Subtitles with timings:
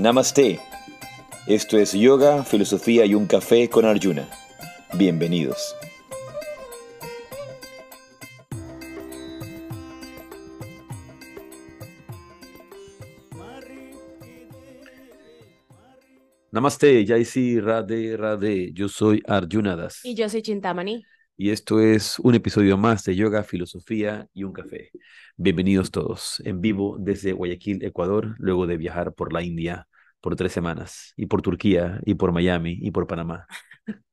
[0.00, 0.58] Namaste.
[1.46, 4.26] Esto es Yoga, Filosofía y un Café con Arjuna.
[4.94, 5.76] Bienvenidos.
[16.50, 18.72] Namaste, Jaisi Radhe Radhe.
[18.72, 20.02] Yo soy Arjuna Das.
[20.02, 21.04] Y yo soy Chintamani.
[21.36, 24.92] Y esto es un episodio más de Yoga, Filosofía y un Café.
[25.36, 29.86] Bienvenidos todos, en vivo desde Guayaquil, Ecuador, luego de viajar por la India
[30.20, 33.46] por tres semanas, y por Turquía, y por Miami, y por Panamá.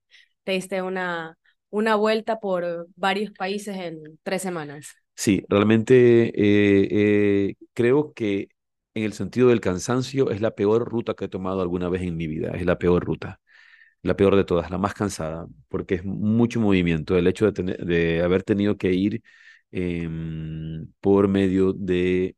[0.43, 1.37] Te diste una,
[1.69, 4.95] una vuelta por varios países en tres semanas.
[5.15, 8.49] Sí, realmente eh, eh, creo que
[8.93, 12.15] en el sentido del cansancio es la peor ruta que he tomado alguna vez en
[12.17, 13.39] mi vida, es la peor ruta
[14.03, 17.17] la peor de todas, la más cansada, porque es mucho movimiento.
[17.17, 19.21] El hecho de, tener, de haber tenido que ir
[19.71, 22.35] em, por medio de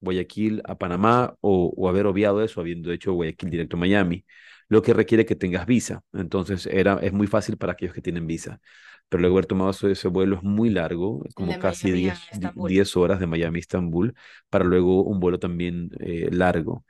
[0.00, 4.24] Guayaquil a Panamá o, haber obviado eso, habiendo hecho Guayaquil directo a Miami,
[4.68, 6.02] lo que requiere que tengas visa.
[6.12, 8.60] Entonces era, es muy fácil para aquellos que tienen visa.
[9.08, 13.58] Pero luego haber tomado ese, vuelo es muy largo, como casi 10, horas de Miami
[13.58, 14.14] a Estambul,
[14.50, 16.84] para luego un vuelo también eh, largo.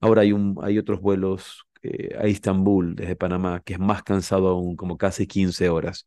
[0.00, 4.48] Ahora hay, un, hay otros vuelos eh, a Estambul desde Panamá, que es más cansado
[4.48, 6.06] aún, como casi 15 horas.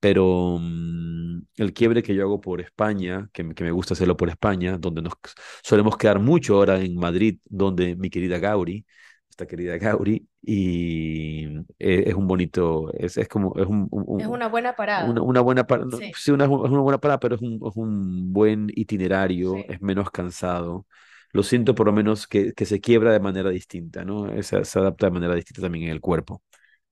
[0.00, 4.28] Pero mm, el quiebre que yo hago por España, que, que, me gusta hacerlo por
[4.28, 5.14] España, donde nos
[5.62, 8.84] solemos quedar mucho ahora en Madrid, donde mi querida Gauri,
[9.30, 11.46] esta querida Gauri, y
[11.78, 13.88] eh, es un bonito, es, es como, es un,
[14.20, 15.10] Es una buena parada.
[15.10, 18.32] Una, una buena parada, sí, una, es una buena parada, pero es un, es un
[18.32, 20.86] buen itinerario, es menos cansado
[21.32, 24.26] lo siento por lo menos que, que se quiebra de manera distinta, ¿no?
[24.42, 26.42] Se, se, adapta de manera distinta también en el cuerpo.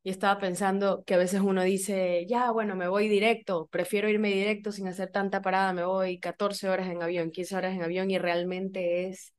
[0.04, 4.28] Y estaba pensando que a veces uno dice, ya, bueno, me voy directo, prefiero irme
[4.28, 8.10] directo sin hacer tanta parada, me voy 14 horas en avión, 15 horas en avión
[8.10, 9.32] y realmente es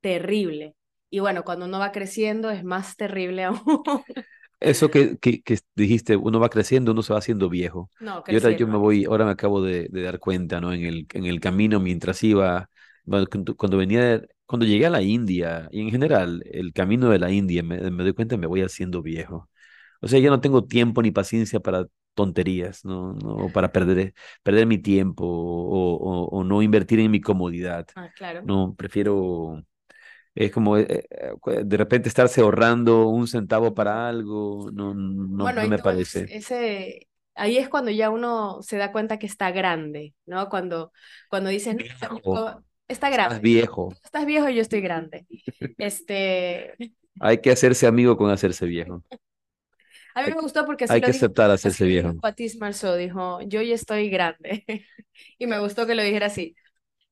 [0.00, 0.74] terrible.
[1.10, 3.60] Y bueno, cuando uno va creciendo es más terrible aún.
[4.60, 7.90] Eso que, que, que, dijiste, uno va creciendo, uno se va haciendo viejo.
[8.00, 10.72] No, y ahora yo me voy, ahora me acabo de, de, dar cuenta, ¿no?
[10.72, 12.68] En el, en el camino mientras iba,
[13.56, 17.62] cuando venía cuando llegué a la India y en general el camino de la India,
[17.62, 19.50] me, doy cuenta me voy haciendo viejo.
[20.00, 23.14] O sea, ya no tengo tiempo ni paciencia para tonterías, ¿no?
[23.14, 27.86] no para perder, perder mi tiempo o, o, no invertir en mi comodidad.
[27.94, 28.42] Ah, claro.
[28.44, 29.62] No, prefiero,
[30.34, 35.68] es como eh, eh, de repente estarse ahorrando un centavo para algo, no, no, no
[35.68, 36.26] me parece.
[36.28, 40.48] Ese, ahí es cuando ya uno se da cuenta que está grande, ¿no?
[40.48, 40.92] Cuando,
[41.28, 41.76] cuando dices,
[42.88, 43.34] Está grande.
[43.34, 43.94] Estás viejo.
[44.02, 45.26] Estás viejo y yo estoy grande.
[45.78, 46.74] Este.
[47.20, 49.04] Hay que hacerse amigo con hacerse viejo.
[50.14, 52.14] A mí me gustó porque hay que aceptar hacerse viejo.
[52.20, 54.64] Patis Marceau dijo, yo ya estoy grande.
[55.38, 56.54] y me gustó que lo dijera así.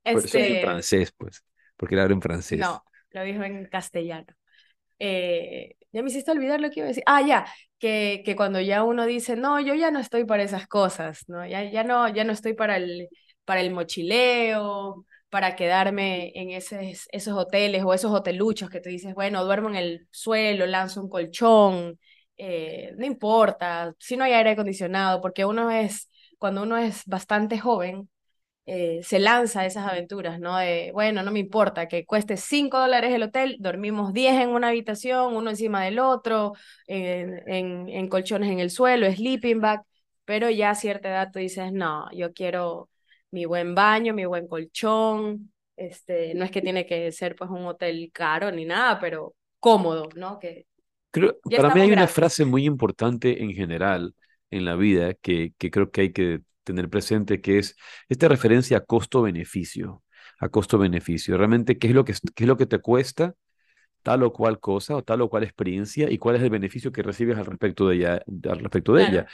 [0.03, 0.61] Este...
[0.61, 1.45] en francés, pues.
[1.77, 2.59] Porque lo hablo en francés.
[2.59, 4.27] No, lo dijo en castellano.
[4.99, 7.05] Eh, ya me hiciste olvidar lo que iba a decir.
[7.06, 7.47] Ah, ya,
[7.79, 11.47] que, que cuando ya uno dice, no, yo ya no estoy para esas cosas, ¿no?
[11.47, 13.09] Ya, ya no, ya no estoy para el,
[13.45, 16.79] para el mochileo, para quedarme en esos,
[17.11, 21.09] esos hoteles o esos hoteluchos que tú dices, bueno, duermo en el suelo, lanzo un
[21.09, 21.99] colchón,
[22.37, 27.59] eh, no importa, si no hay aire acondicionado, porque uno es, cuando uno es bastante
[27.59, 28.09] joven,
[28.67, 30.59] eh, se lanza a esas aventuras, ¿no?
[30.93, 35.37] Bueno, no me importa que cueste 5 dólares el hotel, dormimos 10 en una habitación,
[35.37, 36.53] uno encima del otro,
[36.87, 39.83] en, en, en colchones en el suelo, sleeping bag,
[40.25, 42.91] pero ya a cierta edad tú dices, no, yo quiero
[43.31, 45.53] mi buen baño, mi buen colchón.
[45.77, 50.09] Este, no es que tiene que ser pues un hotel caro ni nada, pero cómodo,
[50.17, 50.39] ¿no?
[50.39, 50.67] Que
[51.21, 54.15] creo, para mí hay una frase muy importante en general
[54.50, 57.77] en la vida que, que creo que hay que tener presente, que es
[58.09, 60.03] esta referencia a costo-beneficio,
[60.38, 61.37] a costo-beneficio.
[61.38, 63.34] Realmente, ¿qué es, lo que, ¿qué es lo que te cuesta
[64.03, 67.03] tal o cual cosa o tal o cual experiencia y cuál es el beneficio que
[67.03, 68.22] recibes al respecto de ella?
[68.49, 69.26] Al respecto de ella.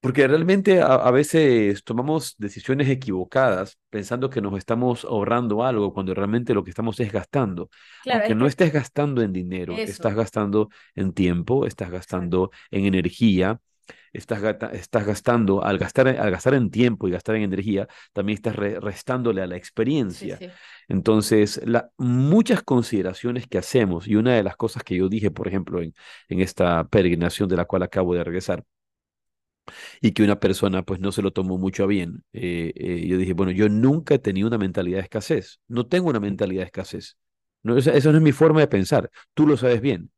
[0.00, 6.54] Porque realmente a, veces tomamos decisiones equivocadas pensando que nos estamos ahorrando algo cuando realmente
[6.54, 7.68] lo que estamos es gastando.
[8.02, 13.60] Claro, Aunque no estés gastando en dinero, estás gastando en tiempo, estás gastando en energía,
[14.14, 14.42] estás,
[14.72, 19.42] estás gastando, al gastar, al gastar en tiempo y gastar en energía, también estás restándole
[19.42, 20.38] a la experiencia.
[20.88, 25.46] Entonces, la, muchas consideraciones que hacemos, y una de las cosas que yo dije, por
[25.46, 25.92] ejemplo, en,
[26.28, 28.64] en esta peregrinación de la cual acabo de regresar,
[30.00, 32.24] y que una persona pues no se lo tomó mucho a bien.
[32.32, 36.08] Eh, eh, yo dije, bueno, yo nunca he tenido una mentalidad de escasez, no tengo
[36.10, 37.16] una mentalidad de escasez.
[37.62, 40.10] No, esa, no es mi forma de pensar, tú lo sabes bien.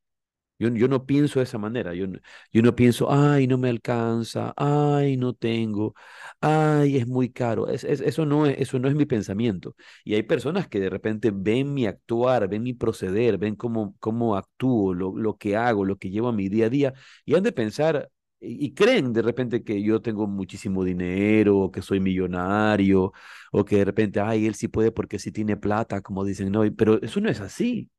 [0.58, 1.92] Yo, yo no pienso de esa manera.
[1.94, 2.20] Yo, no-
[2.52, 5.94] yo no pienso, ay, no me alcanza, ay, no tengo,
[6.40, 7.68] ay, es muy caro.
[7.68, 9.74] Es, es- eso no es, eso no es mi pensamiento.
[10.04, 14.36] Y hay personas que de repente ven mi actuar, ven mi proceder, ven cómo, cómo
[14.36, 16.94] actúo, lo, lo que hago, lo que llevo a mi día a día,
[17.24, 18.08] y han de pensar
[18.42, 23.12] y creen de repente que yo tengo muchísimo dinero, o que soy millonario,
[23.52, 26.62] o que de repente, ay, él sí puede porque sí tiene plata, como dicen, no,
[26.76, 27.90] pero eso no es así.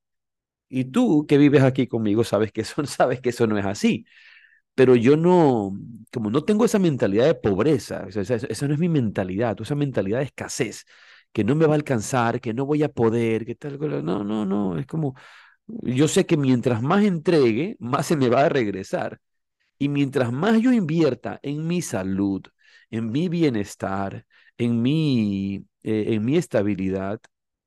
[0.70, 4.06] Y tú que vives aquí conmigo sabes que eso, sabes que eso no es así.
[4.76, 5.78] Pero yo no,
[6.12, 10.20] como no tengo esa mentalidad de pobreza, o esa, no es mi mentalidad, esa mentalidad
[10.20, 10.86] de escasez,
[11.34, 14.46] que no me va a alcanzar, que no voy a poder, que tal, no, no,
[14.46, 15.16] no, es como,
[15.68, 19.20] yo sé que mientras más entregue, más se me va a regresar.
[19.84, 22.42] Y mientras más yo invierta en mi salud,
[22.90, 24.26] en mi bienestar,
[24.58, 27.20] en mi, eh, en mi estabilidad,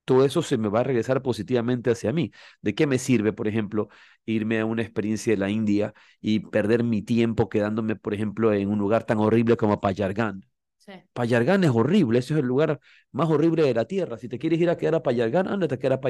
[0.07, 2.33] todo eso se me va a regresar positivamente hacia mí.
[2.63, 3.89] ¿De qué me sirve, por ejemplo,
[4.25, 8.71] irme a una experiencia de la India y perder mi tiempo quedándome, por ejemplo, en
[8.71, 10.43] un lugar tan horrible como Payargán?
[10.87, 10.93] Sí.
[11.13, 12.79] Payargán es horrible, ese es el lugar
[13.11, 14.19] más horrible de la tierra.
[14.19, 16.01] Si te quieres ir a quedar a Payargán, ándate a quedar a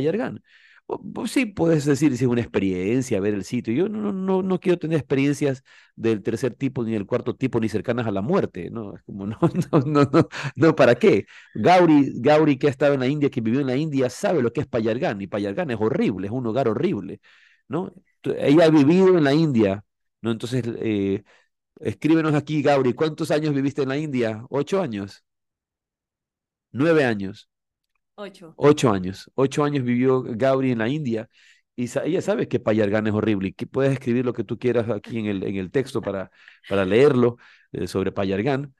[1.14, 3.74] Pues sí, puedes decir si es una experiencia, ver el sitio.
[3.74, 5.64] Yo no, no, no quiero tener experiencias
[5.96, 8.94] del tercer tipo, ni del cuarto tipo, ni cercanas a la muerte, ¿no?
[8.94, 9.36] Es como, no,
[9.72, 11.26] no, no, no, ¿para qué?
[11.54, 14.52] Gauri, Gauri, que ha estado en la India, que vivió en la India, sabe lo
[14.52, 17.20] que es Payargán, y Payargán es horrible, es un lugar horrible,
[17.68, 17.92] ¿no?
[18.22, 19.84] Ella ha vivido en la India,
[20.20, 20.30] ¿no?
[20.30, 21.24] Entonces, eh,
[21.80, 24.44] escríbenos aquí, Gauri, ¿cuántos años viviste en la India?
[24.50, 25.24] ¿Ocho años?
[26.70, 27.48] ¿Nueve años?
[28.16, 28.56] Ocho.
[28.56, 29.30] Ocho años.
[29.34, 31.28] Ocho años vivió Gauri en la India
[31.74, 34.58] y sa- ella sabe que Payargán es horrible y que puedes escribir lo que tú
[34.58, 36.30] quieras aquí en el, en el texto para,
[36.68, 37.36] para leerlo
[37.72, 38.74] eh, sobre Payargán.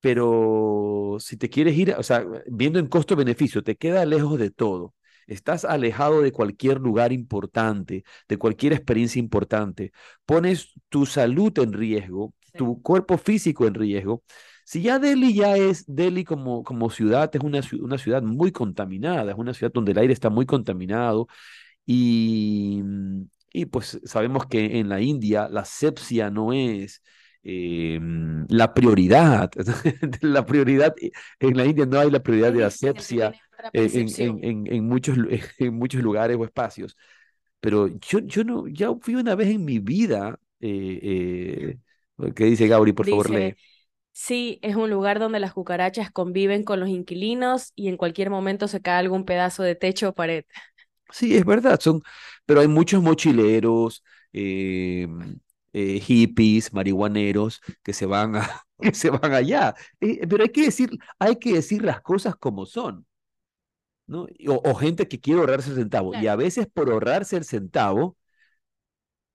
[0.00, 4.94] Pero si te quieres ir, o sea, viendo en costo-beneficio, te queda lejos de todo.
[5.26, 9.92] Estás alejado de cualquier lugar importante, de cualquier experiencia importante.
[10.26, 12.58] Pones tu salud en riesgo, Sí.
[12.58, 14.22] tu cuerpo físico en riesgo.
[14.64, 19.32] Si ya Delhi ya es, Delhi como, como ciudad es una, una ciudad muy contaminada,
[19.32, 21.26] es una ciudad donde el aire está muy contaminado
[21.86, 22.82] y,
[23.52, 27.02] y pues sabemos que en la India la sepsia no es
[27.44, 29.50] eh, mm, la prioridad.
[30.22, 33.42] La prioridad, eh, en la India no hay la prioridad de la Siempre sepsia tiene
[33.52, 35.16] otra en, en- en- en muchos,
[35.58, 36.96] en muchos lugares o espacios.
[37.60, 41.78] Pero yo, yo no, ya fui una vez en mi vida, eh,
[42.20, 42.92] eh, ¿qué dice Gauri?
[42.92, 43.42] Por favor, lee.
[43.42, 43.56] Dice,
[44.12, 48.68] sí, es un lugar donde las cucarachas conviven con los inquilinos y en cualquier momento
[48.68, 50.44] se cae algún pedazo de techo o pared.
[51.10, 52.02] Sí, es verdad, son,
[52.46, 54.02] pero hay muchos mochileros,
[54.32, 55.06] eh,
[55.74, 59.74] eh, hippies, marihuaneros que se van a, que se van allá.
[60.00, 60.90] Eh, pero hay que decir,
[61.20, 63.06] hay que decir las cosas como son,
[64.06, 64.26] ¿no?
[64.48, 66.14] O, o gente que quiere ahorrarse el centavo.
[66.14, 68.16] Y a veces por ahorrarse el centavo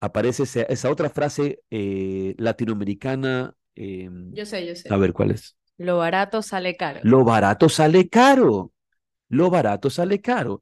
[0.02, 3.56] aparece esa, esa otra frase eh, latinoamericana.
[3.76, 4.90] eh, Yo sé, yo sé.
[4.90, 5.56] a ver, ¿cuál es?
[5.78, 7.00] Lo barato sale caro.
[7.02, 8.74] Lo barato sale caro.
[9.30, 10.62] Lo barato sale caro.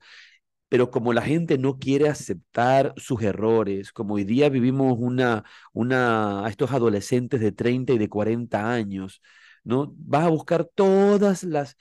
[0.69, 5.43] Pero como la gente no quiere aceptar sus errores, como hoy día vivimos una,
[5.73, 9.21] una, a estos adolescentes de 30 y de 40 años,
[9.63, 9.93] ¿no?
[9.97, 11.77] Vas a buscar todas las,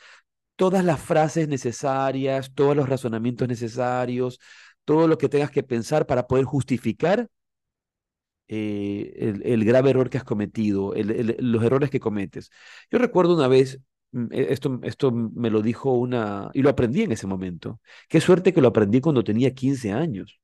[0.56, 4.38] todas las frases necesarias, todos los razonamientos necesarios,
[4.84, 7.28] todo lo que tengas que pensar para poder justificar
[8.48, 12.50] eh, el, grave error que has cometido, los errores que cometes.
[12.90, 13.80] Yo recuerdo una vez,
[14.30, 17.80] esto, esto me lo dijo una, y lo aprendí en ese momento.
[18.08, 20.40] Qué suerte que lo aprendí cuando tenía 15 años,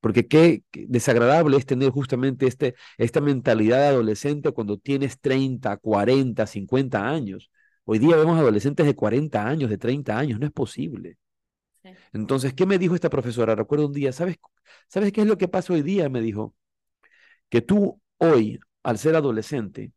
[0.00, 6.46] porque qué, desagradable es tener justamente este, esta mentalidad de adolescente cuando tienes 30, 40,
[6.46, 7.50] 50 años.
[7.84, 11.18] Hoy día vemos adolescentes de 40 años, de 30 años, no es posible.
[11.82, 11.90] Sí.
[12.12, 13.54] Entonces, ¿qué me dijo esta profesora?
[13.54, 14.36] Recuerdo un día, ¿sabes,
[14.88, 16.08] ¿sabes qué es lo que pasa hoy día?
[16.08, 16.54] Me dijo
[17.48, 19.92] que tú hoy, al ser adolescente,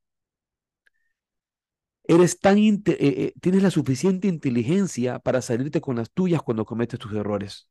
[2.06, 7.00] eres tan eh, eh, tienes la suficiente inteligencia para salirte con las tuyas cuando cometes
[7.00, 7.68] tus errores.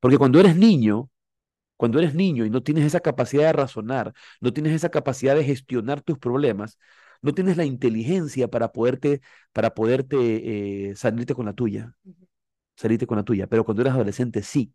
[0.00, 1.10] Porque cuando eres niño,
[1.76, 5.44] cuando eres niño y no tienes esa capacidad de razonar, no tienes esa capacidad de
[5.44, 6.78] gestionar tus problemas,
[7.22, 11.94] no tienes la inteligencia para poderte, para poderte eh, salirte con la tuya,
[12.76, 13.46] salirte con la tuya.
[13.48, 14.72] Pero cuando eres adolescente, sí.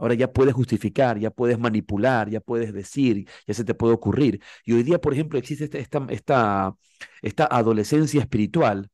[0.00, 4.42] Ahora ya puedes justificar, ya puedes manipular, ya puedes decir, ya se te puede ocurrir.
[4.64, 6.76] Y hoy día, por ejemplo, existe esta, esta, esta,
[7.22, 8.90] esta adolescencia espiritual,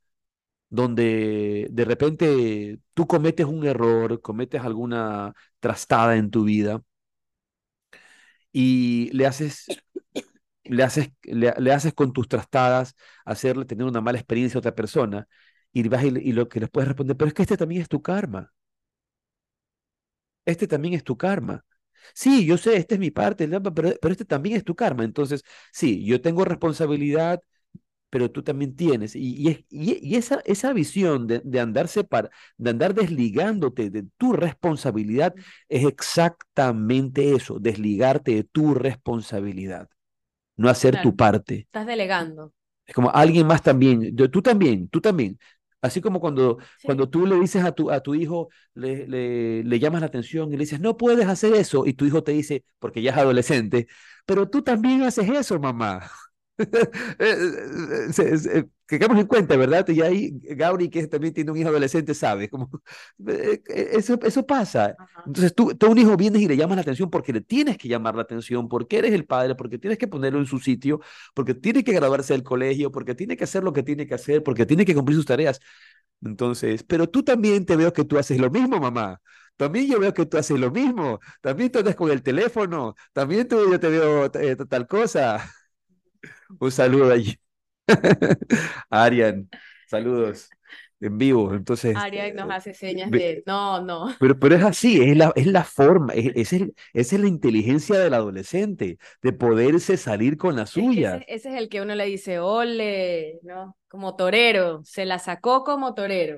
[0.69, 6.83] donde de repente tú cometes un error, cometes alguna trastada en tu vida
[8.53, 9.67] y le haces,
[10.65, 15.29] le haces, le haces con tus trastadas hacerle tener una mala experiencia a otra persona
[15.73, 17.89] y, vas y, y lo que les puedes responder, pero es que este también es
[17.89, 18.53] tu karma.
[20.47, 21.65] Este también es tu karma.
[22.15, 25.05] Sí, yo sé, esta es mi parte, pero, pero este también es tu karma.
[25.05, 27.43] Entonces, sí, yo tengo responsabilidad,
[28.11, 29.17] pero tú también tienes.
[29.17, 31.89] Y, y, esa, esa visión de, de, andar
[32.57, 35.35] de andar desligándote de tu responsabilidad
[35.69, 39.89] es exactamente eso, desligarte de tu responsabilidad,
[40.57, 41.57] no hacer tu parte.
[41.57, 42.53] Estás delegando.
[42.87, 45.39] Es como alguien más también, tú también, tú también.
[45.83, 49.79] Así como cuando, cuando tú le dices a tu, a tu hijo, le, le, le,
[49.79, 52.65] llamas la atención y le dices, no puedes hacer eso, y tu hijo te dice,
[52.79, 53.87] porque ya es adolescente,
[54.27, 56.11] pero tú también haces eso, mamá.
[58.87, 59.87] que quedamos en cuenta, ¿verdad?
[59.89, 62.71] Y ahí Gauri, que también tiene un hijo adolescente, sabe, como,
[63.67, 64.97] eso, eso pasa.
[65.27, 67.77] Entonces tú, tú a un hijo vienes y le llamas la atención porque le tienes
[67.79, 71.01] que llamar la atención, porque eres el padre, porque tienes que ponerlo en su sitio,
[71.35, 74.43] porque tiene que graduarse del colegio, porque tiene que hacer lo que tiene que hacer,
[74.43, 75.61] porque tiene que cumplir sus tareas.
[76.23, 79.21] Entonces, pero tú también te veo que tú haces lo mismo, mamá.
[79.57, 81.21] También yo veo que tú haces lo mismo.
[81.41, 82.95] También tú andas con el teléfono.
[83.13, 85.51] También tú, yo te veo eh, tal cosa.
[86.59, 87.39] Un saludo allí.
[88.91, 89.49] Arian,
[89.89, 90.49] saludos
[91.01, 91.55] en vivo.
[91.55, 94.15] Entonces, Arian nos hace señas de no, no.
[94.19, 98.15] Pero, pero es así, es la, es la forma, es, es, es la inteligencia del
[98.15, 101.17] adolescente, de poderse salir con la suya.
[101.17, 103.77] ese, ese, es el que uno le dice, ole, ¿no?
[103.89, 106.37] Como torero, se la sacó como torero.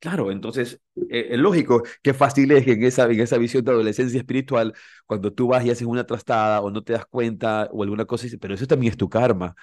[0.00, 0.80] Claro, entonces
[1.10, 4.74] eh, es lógico que fácil es que en esa, en esa visión de adolescencia espiritual,
[5.06, 8.26] cuando tú vas y haces una trastada o no te das cuenta o alguna cosa,
[8.40, 9.54] pero eso también es tu karma.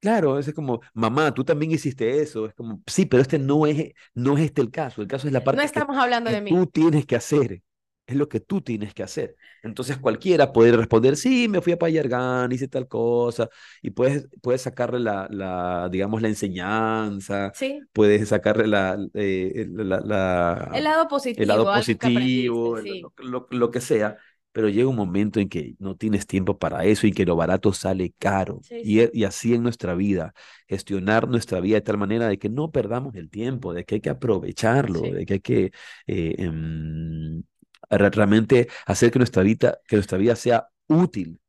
[0.00, 2.46] Claro, es como, mamá, tú también hiciste eso.
[2.46, 5.02] Es como, sí, pero este no es, no es este el caso.
[5.02, 6.50] El caso es la parte no estamos hablando de mí.
[6.50, 7.62] tú tienes que hacer
[8.08, 9.36] es lo que tú tienes que hacer.
[9.62, 13.50] Entonces cualquiera puede responder, sí, me fui a Payargán, hice tal cosa,
[13.82, 17.80] y puedes, puedes sacarle la, la, digamos, la enseñanza, sí.
[17.92, 22.78] puedes sacarle la, eh, la, el lado positivo, el lado positivo
[23.18, 24.16] lo, lo, que sea,
[24.52, 27.74] pero llega un momento en que no tienes tiempo para eso y que lo barato
[27.74, 28.62] sale caro.
[28.70, 30.32] y, y, así en nuestra vida,
[30.66, 34.00] gestionar nuestra vida de tal manera de que no perdamos el tiempo, de que hay
[34.00, 35.72] que aprovecharlo, de que hay que...
[36.06, 37.42] Eh, em,
[37.90, 41.40] realmente hacer que nuestra vida, que nuestra vida sea útil.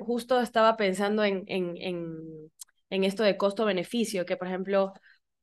[0.00, 2.50] Justo estaba pensando en, en, en,
[2.90, 4.92] en esto de costo-beneficio, que por ejemplo,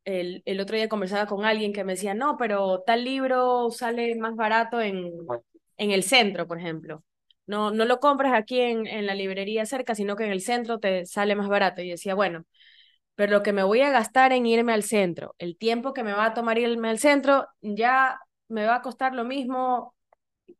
[0.05, 4.15] el, el, otro día conversaba con alguien que me decía, no, pero tal libro sale
[4.15, 5.11] más barato en,
[5.77, 7.03] en el centro, por ejemplo.
[7.45, 10.79] No, no lo compras aquí en, en la librería cerca, sino que en el centro
[10.79, 11.81] te sale más barato.
[11.81, 12.45] Y decía, bueno,
[13.15, 16.13] pero lo que me voy a gastar en irme al centro, el tiempo que me
[16.13, 19.95] va a tomar irme al centro, ya me va a costar lo mismo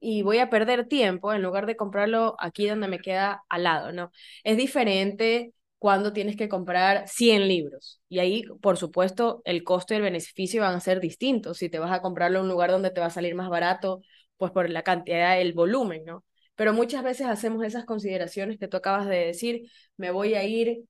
[0.03, 3.93] y voy a perder tiempo en lugar de comprarlo aquí donde me queda al lado,
[3.93, 4.11] ¿no?
[4.43, 8.01] Es diferente cuando tienes que comprar 100 libros.
[8.09, 11.57] Y ahí, por supuesto, el costo y el beneficio van a ser distintos.
[11.57, 14.01] Si te vas a comprarlo en un lugar donde te va a salir más barato,
[14.37, 16.25] pues por la cantidad, el volumen, ¿no?
[16.55, 20.83] Pero muchas veces hacemos esas consideraciones que tú acabas de decir, me voy a ir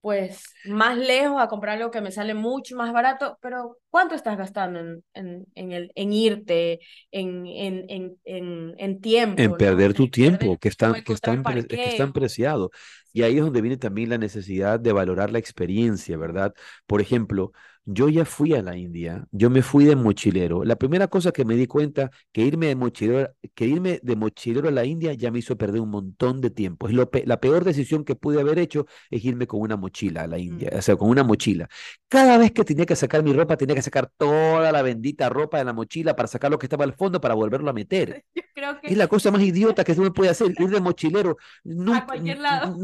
[0.00, 4.38] pues más lejos a comprar algo que me sale mucho más barato, pero ¿cuánto estás
[4.38, 9.42] gastando en, en, en el, en irte, en, en, en, en tiempo?
[9.42, 12.70] En perder tu tiempo, que, están, que, están, que están preciado.
[13.12, 16.54] Y ahí es donde viene también la necesidad de valorar la experiencia, ¿verdad?
[16.86, 17.52] Por ejemplo,
[17.90, 20.62] yo ya fui a la India, yo me fui de mochilero.
[20.62, 24.68] La primera cosa que me di cuenta que irme de mochilero, que irme de mochilero
[24.68, 26.86] a la India ya me hizo perder un montón de tiempo.
[26.86, 30.26] Es lo la peor decisión que pude haber hecho es irme con una mochila a
[30.26, 31.66] la India, o sea, con una mochila.
[32.08, 35.56] Cada vez que tenía que sacar mi ropa, tenía que sacar toda la bendita ropa
[35.56, 38.24] de la mochila para sacar lo que estaba al fondo para volverlo a meter.
[38.82, 41.36] Es la cosa más idiota que uno puede hacer, ir de mochilero.
[41.94, 42.76] a cualquier lado.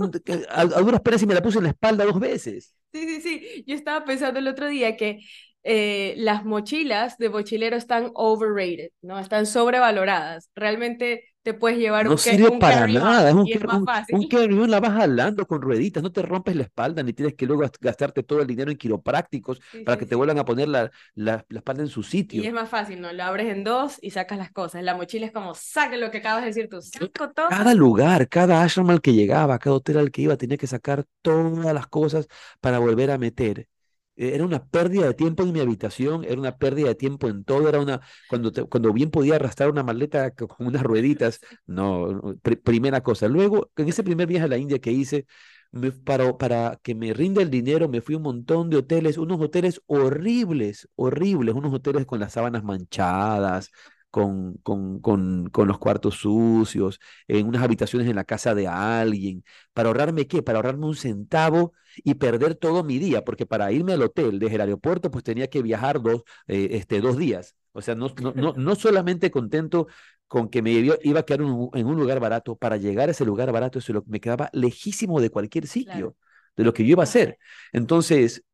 [0.48, 2.74] A, a duras penas y me la puse en la espalda dos veces.
[2.94, 3.64] Sí, sí, sí.
[3.66, 5.18] Yo estaba pensando el otro día que
[5.64, 9.18] eh, las mochilas de mochilero están overrated, ¿no?
[9.18, 10.48] Están sobrevaloradas.
[10.54, 14.16] Realmente te puedes llevar no un sirve para nada, es un, es más fácil.
[14.16, 17.44] un, un la vas jalando con rueditas, no te rompes la espalda ni tienes que
[17.44, 20.68] luego gastarte todo el dinero en quiroprácticos sí, para sí, que te vuelvan a poner
[20.68, 22.42] la, la, la, espalda en su sitio.
[22.42, 23.12] Y es más fácil, ¿no?
[23.12, 24.82] Lo abres en dos y sacas las cosas.
[24.82, 27.48] La mochila es como, saque lo que acabas de decir tú, saco todo.
[27.50, 31.04] Cada lugar, cada ashram al que llegaba, cada hotel al que iba, tenía que sacar
[31.20, 32.26] todas las cosas
[32.62, 33.68] para volver a meter.
[34.16, 37.44] E-, era una pérdida de tiempo en mi habitación, era una pérdida de tiempo en
[37.44, 42.60] todo, era una, cuando, cuando bien podía arrastrar una maleta con unas rueditas, no, pr
[42.62, 43.28] primera cosa.
[43.28, 45.26] Luego, en ese primer viaje a la India que hice,
[45.72, 49.18] me, para, para que me rinda el dinero, me fui a un montón de hoteles,
[49.18, 53.70] unos hoteles horribles, horribles, unos hoteles con las sábanas manchadas,
[54.14, 59.42] con, con, con, con, los cuartos sucios, en unas habitaciones en la casa de alguien,
[59.72, 63.92] para ahorrarme qué, para ahorrarme un centavo y perder todo mi día, porque para irme
[63.94, 67.56] al hotel desde el aeropuerto pues tenía que viajar dos, eh, este, dos días.
[67.72, 69.88] O sea, no, no, no, no solamente contento
[70.28, 73.24] con que me iba a quedar un- en un lugar barato, para llegar a ese
[73.24, 76.16] lugar barato, eso me quedaba lejísimo de cualquier sitio, Claro.
[76.56, 77.36] de lo que yo iba a hacer.
[77.72, 78.44] Entonces,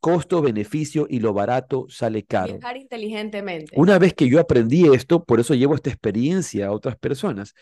[0.00, 2.54] costo, beneficio y lo barato sale caro.
[2.58, 3.76] Viajar inteligentemente.
[3.76, 7.54] Una vez que yo aprendí esto, por eso llevo esta experiencia a otras personas,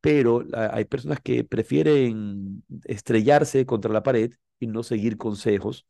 [0.00, 5.86] pero hay personas que prefieren estrellarse contra la pared y no seguir consejos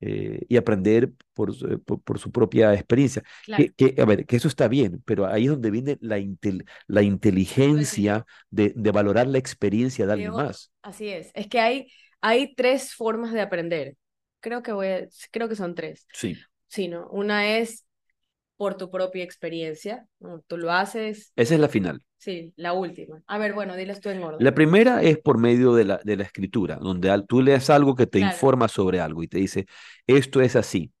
[0.00, 3.22] eh, y aprender por, su- por, por su propia experiencia.
[3.44, 3.64] Claro.
[3.76, 6.64] Que, que, a ver, que eso está bien, pero ahí es donde viene la, intel-
[6.86, 10.70] la inteligencia de, de valorar la experiencia de alguien más.
[10.82, 11.30] Así es.
[11.34, 13.96] Es que hay, hay tres formas de aprender.
[14.40, 16.06] Creo que voy a- creo que son tres.
[16.12, 16.36] Sí.
[16.68, 17.08] Sí, ¿no?
[17.10, 17.84] Una es
[18.56, 20.42] por tu propia experiencia, ¿no?
[20.46, 22.02] Tú lo haces, Esa es la final.
[22.18, 23.22] sí, la última.
[23.26, 24.42] A ver, bueno, diles tú en orden.
[24.44, 28.06] La primera es por medio de la, de la escritura, donde tú lees algo que
[28.06, 28.34] te Claro.
[28.34, 29.66] informa sobre algo y te dice,
[30.06, 30.92] esto es así.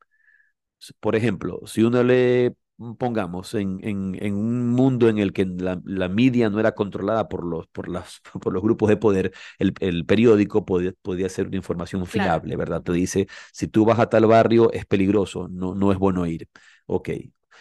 [1.00, 2.50] Por ejemplo, si uno lee,
[2.98, 7.28] pongamos, en, en, en un mundo en el que la, la media no era controlada
[7.28, 11.46] por los, por las, por los grupos de poder, el, el periódico podía, podía ser
[11.48, 12.40] una información Claro.
[12.40, 12.82] fiable, ¿verdad?
[12.82, 16.48] Te dice, si tú vas a tal barrio, es peligroso, no, no es bueno ir.
[16.86, 17.10] Ok,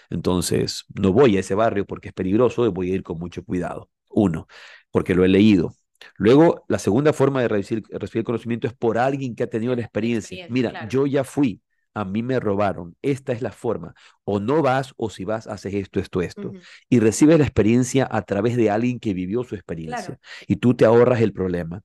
[0.09, 3.43] entonces no voy a ese barrio porque es peligroso y voy a ir con mucho
[3.43, 3.89] cuidado.
[4.09, 4.47] Uno,
[4.91, 5.75] porque lo he leído.
[6.17, 9.81] Luego, la segunda forma de recibir, recibir conocimiento es por alguien que ha tenido la
[9.81, 10.41] experiencia.
[10.41, 10.79] experiencia, Mira, claro.
[10.79, 11.61] yo ya fui,
[11.93, 13.93] a mí me robaron, esta es la forma.
[14.23, 16.55] O no vas, o si vas, haces esto, esto, esto.
[16.89, 20.15] Y recibes la experiencia a través de alguien que vivió su experiencia.
[20.15, 20.19] Claro.
[20.47, 21.81] Y tú te ahorras el problema.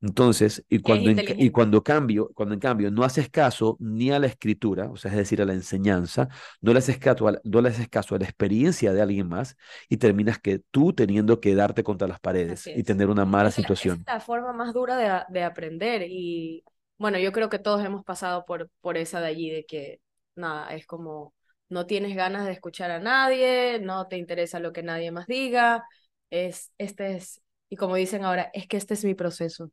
[0.00, 4.20] Entonces, y cuando, en, y cuando cambio, cuando en cambio no haces caso ni a
[4.20, 6.28] la escritura, o sea, es decir, a la enseñanza,
[6.60, 9.28] no le haces caso a la, no le haces caso a la experiencia de alguien
[9.28, 9.56] más
[9.88, 13.56] y terminas que tú teniendo que darte contra las paredes y tener una mala es
[13.56, 13.98] la- situación.
[14.00, 16.62] es la forma más dura de aprender y
[16.98, 20.00] bueno, yo creo que todos hemos pasado por, por esa de allí, de que
[20.34, 21.34] nada, es como
[21.68, 25.84] no tienes ganas de escuchar a nadie, no te interesa lo que nadie más diga,
[26.30, 29.70] es, este es, y como dicen ahora, es que este es mi proceso.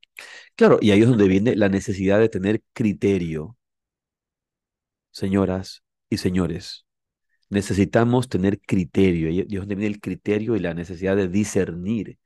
[0.56, 3.58] Claro, y ahí es donde viene la necesidad de tener criterio.
[5.12, 6.86] Señoras y señores,
[7.50, 9.30] necesitamos tener criterio.
[9.30, 12.18] Y es donde viene el criterio y la necesidad de discernir.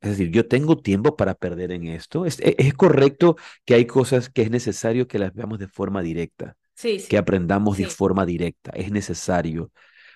[0.00, 2.24] Es decir, yo tengo tiempo para perder en esto.
[2.26, 6.02] Es, e- es correcto que hay cosas que es necesario que las veamos de forma
[6.02, 8.70] directa, Sí, que sí, aprendamos de forma directa.
[8.74, 9.72] Es necesario.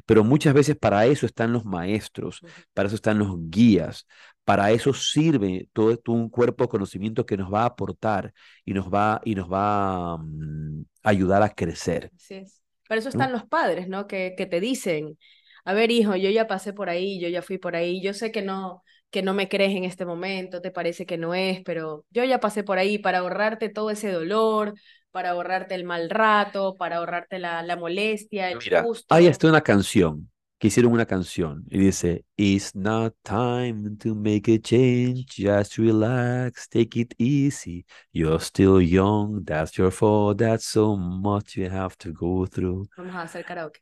[0.06, 2.42] Pero muchas veces para eso están los maestros,
[2.72, 4.06] para eso están los guías,
[4.44, 8.32] para eso sirve todo, un cuerpo de conocimiento que nos va a aportar
[8.64, 12.12] y nos va, y nos va mm, a ayudar a crecer.
[12.16, 12.62] Así es.
[12.88, 13.20] Para eso ¿no?
[13.20, 14.06] están los padres, ¿no?
[14.06, 15.18] Que, que te dicen,
[15.64, 18.30] a ver, hijo, yo ya pasé por ahí, yo ya fui por ahí, yo sé
[18.32, 18.82] que no,
[19.14, 22.40] que no me crees en este momento, te parece que no es, pero yo ya
[22.40, 24.74] pasé por ahí para ahorrarte todo ese dolor,
[25.12, 29.28] para ahorrarte el mal rato, para ahorrarte la, la molestia, el Mira, hay susto.
[29.28, 34.58] hasta una canción, que hicieron una canción y dice, It's not time to make a
[34.58, 37.86] change, just relax, take it easy.
[38.12, 42.88] You're still young, that's your fault, that's so much you have to go through.
[42.96, 43.78] Vamos a hacer karaoke.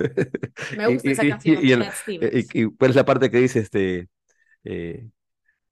[0.00, 0.08] Eh,
[0.70, 1.64] eh, Me gusta y- esa y- canción,
[2.20, 4.08] y y- ¿cuál es la parte que dice este?
[4.64, 5.08] eh,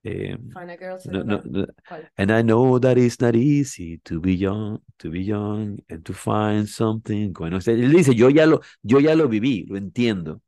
[0.04, 1.44] eh, Find a girl to no, love no, her.
[1.44, 2.10] no, ¿Cuál?
[2.18, 6.12] And I know that it's not easy to be young, to be young and to
[6.14, 7.32] find something.
[7.32, 10.42] Bueno, o sea, él dice, yo ya lo, yo ya lo viví, lo entiendo,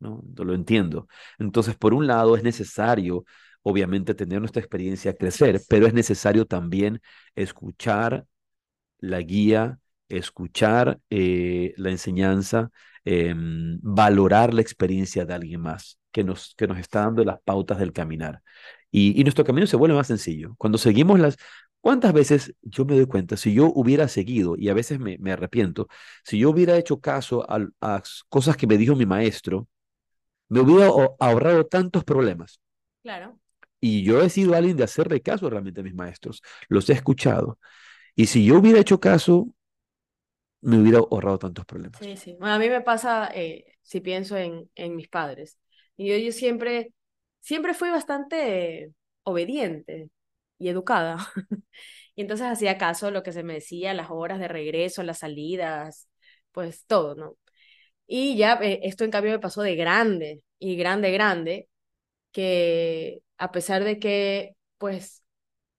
[0.00, 0.22] ¿no?
[0.36, 1.08] Lo entiendo.
[1.38, 3.24] Entonces, por un lado, es necesario,
[3.62, 7.00] obviamente, tener nuestra experiencia, crecer, pero es necesario también
[7.36, 8.26] escuchar
[8.98, 12.70] la guía, escuchar eh, la enseñanza,
[13.04, 17.78] em, valorar la experiencia de alguien más que nos, que nos está dando las pautas
[17.78, 18.42] del caminar.
[18.90, 20.54] Y, y nuestro camino se vuelve más sencillo.
[20.58, 21.36] Cuando seguimos las...
[21.80, 25.32] ¿Cuántas veces yo me doy cuenta, si yo hubiera seguido, y a veces me, me
[25.32, 25.88] arrepiento,
[26.22, 29.66] si yo hubiera hecho caso a, a cosas que me dijo mi maestro,
[30.48, 32.60] me hubiera ahor- ahorrado tantos problemas?
[33.02, 33.38] Claro.
[33.80, 37.58] Y yo he sido alguien de hacerle caso realmente a mis maestros, los he escuchado.
[38.14, 39.48] Y si yo hubiera hecho caso,
[40.62, 42.00] me hubiera ahorrado tantos problemas.
[42.00, 42.36] Sí, sí.
[42.38, 45.58] Bueno, a mí me pasa, eh, si pienso en, mis padres.
[45.96, 46.92] Y yo, yo siempre,
[47.40, 48.92] siempre fui bastante
[49.24, 50.10] obediente
[50.58, 51.18] y educada.
[52.14, 55.20] Y entonces hacía caso a lo que se me decía, las horas de regreso, las
[55.20, 56.08] salidas,
[56.52, 57.38] pues todo, ¿no?
[58.06, 61.68] Y ya eh, esto en cambio me pasó de grande y grande, grande,
[62.32, 65.24] que a pesar de que, pues,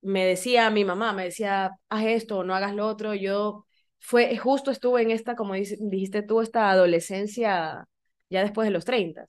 [0.02, 3.66] me decía mi mamá, me decía, haz esto o no hagas lo otro, yo
[4.04, 7.88] fue, justo estuve en esta, como dijiste tú, esta adolescencia
[8.30, 9.26] ya después de los 30,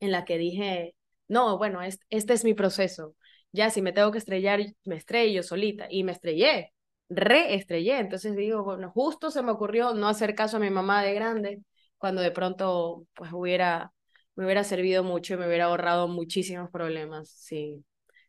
[0.00, 0.94] en la que dije,
[1.28, 3.14] no, bueno, es- este es mi proceso.
[3.52, 5.86] Ya si me tengo que estrellar, me estrello solita.
[5.90, 6.72] Y me estrellé.
[7.10, 7.98] reestrellé.
[8.00, 11.62] Entonces digo, bueno, justo se me ocurrió no hacer caso a mi mamá de grande,
[11.96, 13.92] cuando de pronto pues hubiera,
[14.36, 17.82] me hubiera servido mucho y me hubiera ahorrado muchísimos problemas si,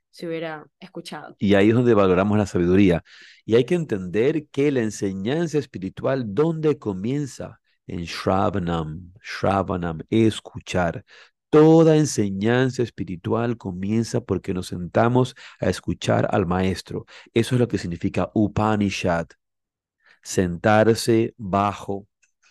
[0.10, 1.36] si hubiera escuchado.
[1.40, 3.04] Y ahí es donde valoramos la sabiduría.
[3.46, 7.60] Y hay que entender que la enseñanza espiritual, ¿dónde comienza?
[7.88, 11.04] En Shravanam, Shravanam, escuchar.
[11.50, 17.06] Toda enseñanza espiritual comienza porque nos sentamos a escuchar al maestro.
[17.34, 19.28] Eso es lo que significa Upanishad.
[20.22, 22.08] Sentarse bajo,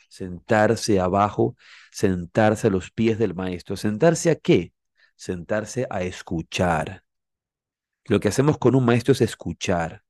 [0.09, 1.57] sentarse abajo,
[1.93, 3.77] sentarse a los pies del maestro.
[3.77, 4.73] ¿Sentarse a qué?
[5.15, 7.05] Sentarse a escuchar.
[8.09, 10.03] Lo que hacemos con un maestro es escuchar.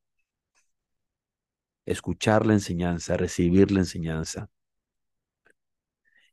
[1.84, 4.50] Escuchar la enseñanza, recibir la enseñanza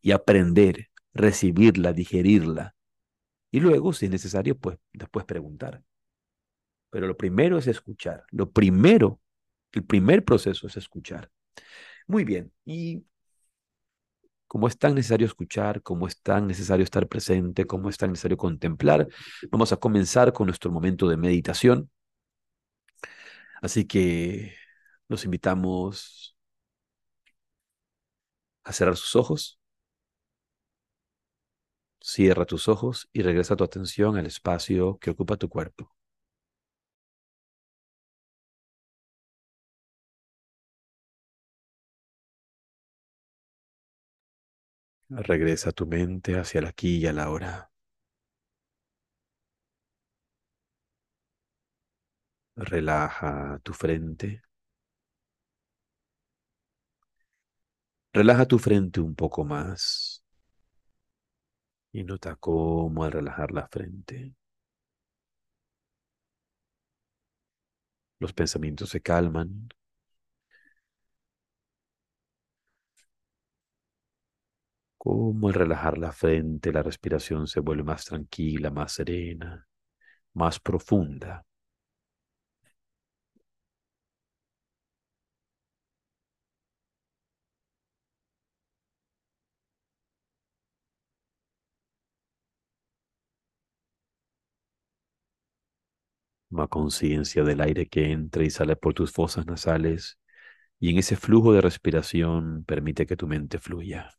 [0.01, 2.75] y aprender, recibirla, digerirla.
[3.49, 5.83] Y luego, si es necesario, pues después preguntar.
[6.91, 8.25] Pero lo primero es escuchar.
[8.29, 9.19] Lo primero,
[9.71, 11.31] el primer proceso es escuchar.
[12.05, 12.53] Muy bien.
[12.63, 13.05] Y
[14.55, 18.37] como es tan necesario escuchar, como es tan necesario estar presente, como es tan necesario
[18.37, 19.05] contemplar,
[19.51, 21.89] vamos a comenzar con nuestro momento de meditación.
[23.61, 24.53] Así que
[25.07, 26.35] los invitamos
[28.65, 29.59] a cerrar sus ojos.
[31.99, 35.93] Cierra tus ojos y regresa tu atención al espacio que ocupa tu cuerpo.
[45.09, 47.71] Regresa tu mente hacia el aquí y a la hora.
[52.57, 54.41] Relaja tu frente.
[58.13, 60.23] Relaja tu frente un poco más.
[61.93, 64.35] Y nota cómo al relajar la frente,
[68.19, 69.69] los pensamientos se calman.
[75.05, 79.65] Cómo al relajar la frente, la respiración se vuelve más tranquila, más serena,
[80.33, 81.45] más profunda.
[96.49, 100.17] Toma conciencia del aire que entra y sale por tus fosas nasales
[100.79, 104.11] y en ese flujo de respiración permite que tu mente fluya.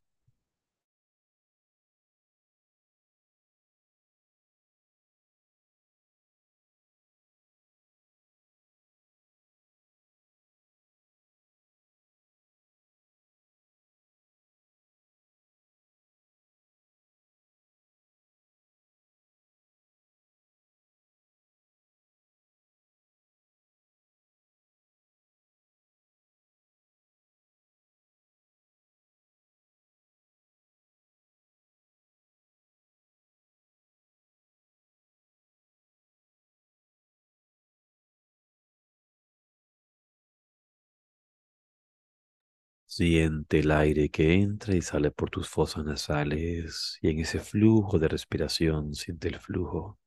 [42.97, 47.99] Siente el aire que entra y sale por tus fosas nasales y en ese flujo
[47.99, 49.99] de respiración siente el flujo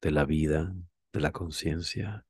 [0.00, 0.74] de la vida,
[1.12, 2.26] de la conciencia.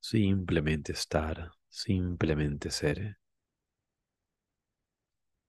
[0.00, 3.18] Simplemente estar, simplemente ser,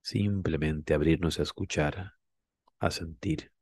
[0.02, 2.14] simplemente abrirnos a escuchar,
[2.80, 3.52] a sentir.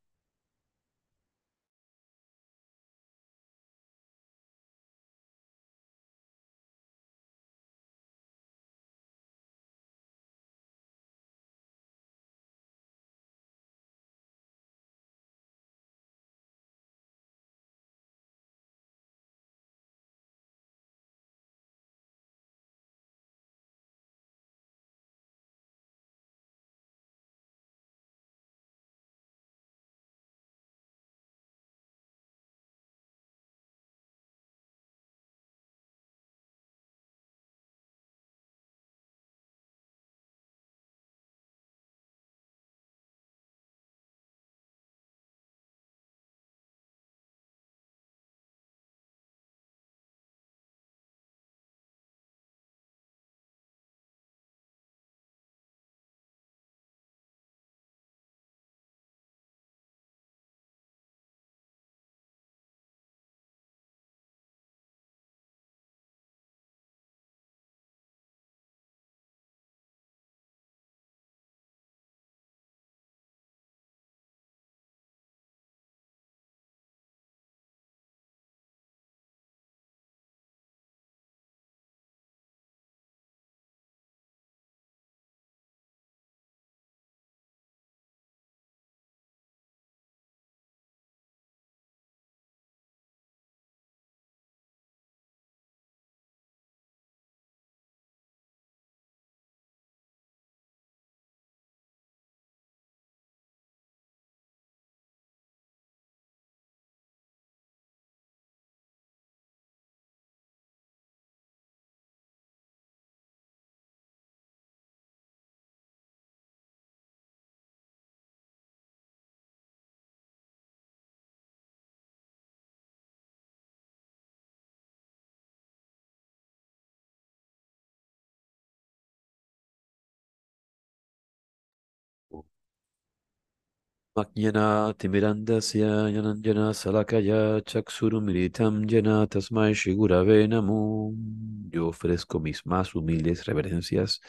[141.71, 144.21] Yo ofrezco mis más humildes reverencias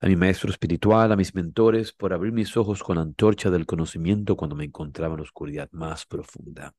[0.00, 3.66] a mi maestro espiritual, a mis mentores, por abrir mis ojos con la antorcha del
[3.66, 6.72] conocimiento cuando me encontraba en la oscuridad más profunda.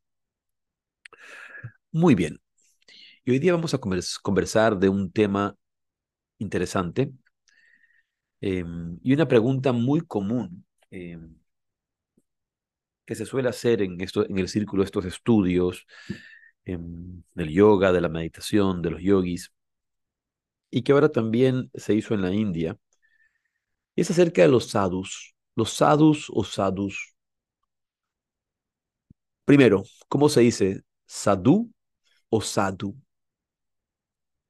[1.91, 2.39] Muy bien.
[3.25, 5.55] Y hoy día vamos a conversar de un tema
[6.39, 7.11] interesante
[8.41, 11.36] em, y una pregunta muy común em,
[13.07, 15.87] que se suele hacer en, esto, en el círculo de estos estudios
[16.65, 19.51] em, del yoga, de la meditación, de los yogis,
[20.69, 22.77] y que ahora también se hizo en la India,
[23.95, 25.35] es acerca de los sadhus.
[25.55, 27.15] Los sadhus o sadhus.
[29.45, 30.83] Primero, ¿cómo se dice?
[31.05, 31.71] ¿Sadhu
[32.29, 32.95] o sadhu?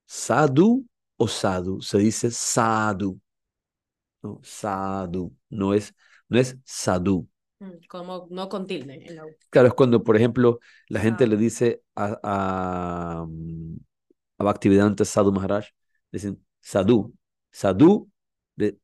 [0.05, 1.81] ¿Sadhu o sadhu?
[1.81, 3.19] Se dice sadhu.
[4.21, 5.33] No, sadhu.
[5.49, 5.93] No es,
[6.27, 7.29] no es sadhu.
[7.59, 9.05] Mm, como no con tilde.
[9.49, 13.77] Claro, es cuando, por ejemplo, la gente le dice a, a, mm,
[14.37, 15.65] a Bhaktivedanta Sadhu Maharaj,
[16.11, 17.13] dicen Sadhu,
[17.51, 18.09] Sadhu,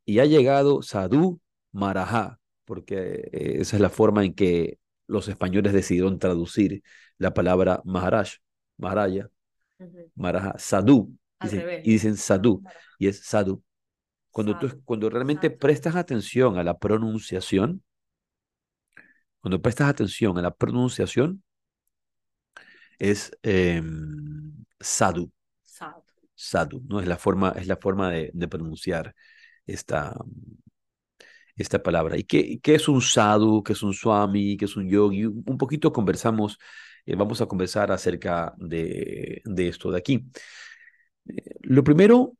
[0.05, 1.39] y ha llegado Sadhu
[1.71, 6.83] Maraja, porque eh, esa es la forma en que los españoles decidieron traducir
[7.17, 8.29] la palabra Maharaj,
[8.77, 9.29] Maharaya,
[10.15, 11.15] Maraja, Sadhu,
[11.83, 12.63] y dicen Sadhu,
[12.97, 13.63] y es Sadhu.
[14.31, 17.83] Cuando, tú, cuando realmente prestas atención a la pronunciación,
[19.43, 21.43] cuando prestas atención a la pronunciación,
[22.97, 23.81] es eh,
[24.79, 25.29] sadhu.
[26.33, 26.81] Sadhu.
[26.87, 27.01] ¿no?
[27.01, 29.13] Es la forma, es la forma de, pronunciar
[29.65, 30.15] esta,
[31.57, 32.17] esta palabra.
[32.17, 33.61] ¿Y qué, qué, es un sadhu?
[33.63, 34.55] ¿Qué es un swami?
[34.55, 35.25] ¿Qué es un yogi?
[35.25, 36.57] Un poquito conversamos,
[37.05, 40.25] eh, vamos a conversar acerca de, de esto de aquí.
[41.27, 42.37] Eh, lo primero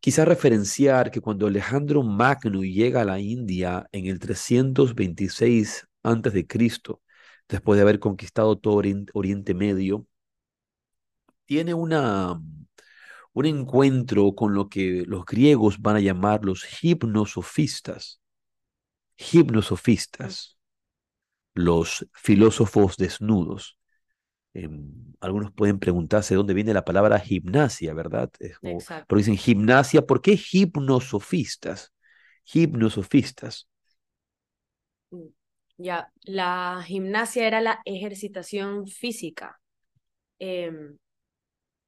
[0.00, 6.46] Quizá referenciar que cuando Alejandro Magno llega a la India en el 326 a.C.,
[7.48, 8.82] después de haber conquistado todo
[9.14, 10.06] Oriente Medio,
[11.44, 12.40] tiene una,
[13.32, 18.20] un encuentro con lo que los griegos van a llamar los hipnosofistas.
[19.16, 20.58] Hipnosofistas,
[21.54, 23.78] los filósofos desnudos.
[24.54, 28.30] Em, algunos pueden preguntarse de dónde viene la palabra gimnasia, ¿verdad?
[28.60, 31.92] pero dicen gimnasia, ¿por qué hipnosofistas?
[32.52, 33.68] Hipnosofistas.
[35.82, 39.60] Ya, la gimnasia era la ejercitación física.
[40.38, 40.98] Em,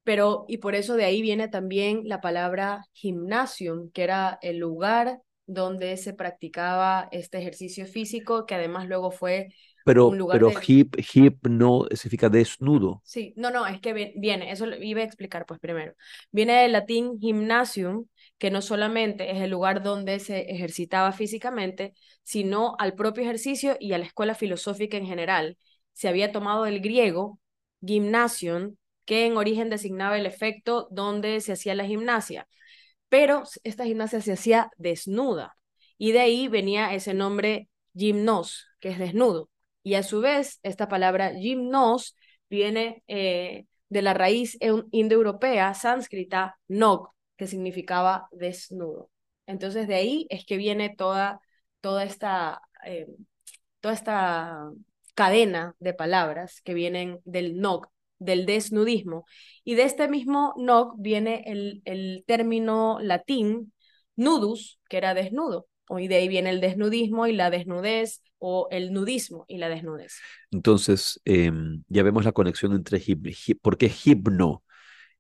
[0.05, 5.21] pero, y por eso de ahí viene también la palabra gimnasium, que era el lugar
[5.47, 9.49] donde se practicaba este ejercicio físico, que además luego fue
[9.85, 13.03] pero, pero hip, hip no significa desnudo.
[13.05, 15.95] Sí, no, no, es que viene, eso iba a explicar pues primero.
[16.33, 18.07] Viene del latín gymnasium,
[18.39, 23.93] que no solamente es el lugar donde se ejercitaba físicamente, sino al propio ejercicio y
[23.93, 25.59] a la escuela filosófica en general.
[25.93, 27.39] Se había tomado del griego
[27.81, 32.49] gymnasium, que en origen designaba el efecto donde se hacía la gimnasia,
[33.09, 35.57] pero esta gimnasia se hacía desnuda
[35.99, 39.51] y de ahí venía ese nombre gymnos, que es desnudo.
[39.83, 42.17] Y a su vez, esta palabra gymnos
[42.51, 44.59] viene eh, de la raíz
[44.91, 49.11] indoeuropea sánscrita nog, que significaba desnudo.
[49.47, 51.41] Entonces de ahí es que viene toda,
[51.81, 53.07] toda, esta, eh,
[53.81, 54.71] toda esta
[55.15, 59.27] cadena de palabras que vienen del nog, del desnudismo.
[59.65, 63.73] Y de este mismo nog viene el, el término latín
[64.17, 65.67] nudus, que era desnudo.
[65.91, 70.19] Y de ahí viene el desnudismo y la desnudez, o el nudismo y la desnudez.
[70.51, 73.27] Entonces, em, ya vemos la conexión entre hip,
[73.63, 74.64] ¿por qué hipno?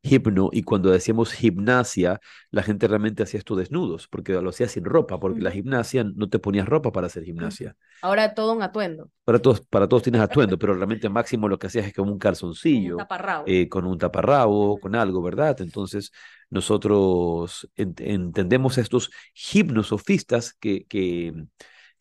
[0.04, 4.84] Hipno, y cuando decíamos gimnasia, la gente realmente hacía esto desnudos, porque lo hacía sin
[4.84, 7.74] ropa, porque la gimnasia no te ponías ropa para hacer gimnasia.
[8.02, 9.10] Ahora todo un atuendo.
[9.24, 12.18] Para todos, para todos tienes atuendo, pero realmente máximo lo que hacías es como un
[12.18, 12.98] calzoncillo,
[13.46, 15.60] eh, con un taparrabo, con algo, ¿verdad?
[15.60, 16.12] Entonces,
[16.50, 19.10] nosotros entendemos estos
[19.52, 21.32] hipnosofistas que, que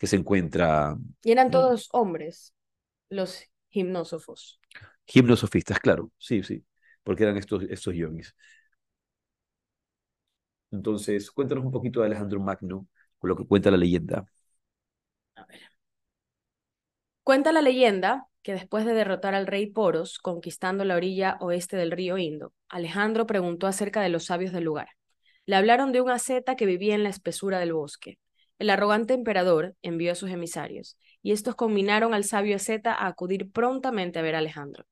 [0.03, 0.97] que se encuentra.
[1.23, 2.53] Y eran todos hombres,
[3.07, 4.59] los gimnósofos.
[5.05, 6.61] Gimnosofistas, claro, sí, sí,
[7.03, 7.93] porque eran estos, estos.
[10.71, 12.87] Entonces, cuéntanos un poquito de Alejandro Magno,
[13.19, 14.25] con lo que cuenta la leyenda.
[15.35, 15.61] A ver.
[17.23, 21.91] Cuenta la leyenda que después de derrotar al rey Poros, conquistando la orilla oeste del
[21.91, 24.89] río Indo, Alejandro preguntó acerca de los sabios del lugar.
[25.45, 28.19] Le hablaron de un asceta que vivía en la espesura del bosque.
[28.59, 33.51] El arrogante emperador envió a sus emisarios, y estos combinaron al sabio Zeta a acudir
[33.51, 34.85] prontamente a ver a Alejandro.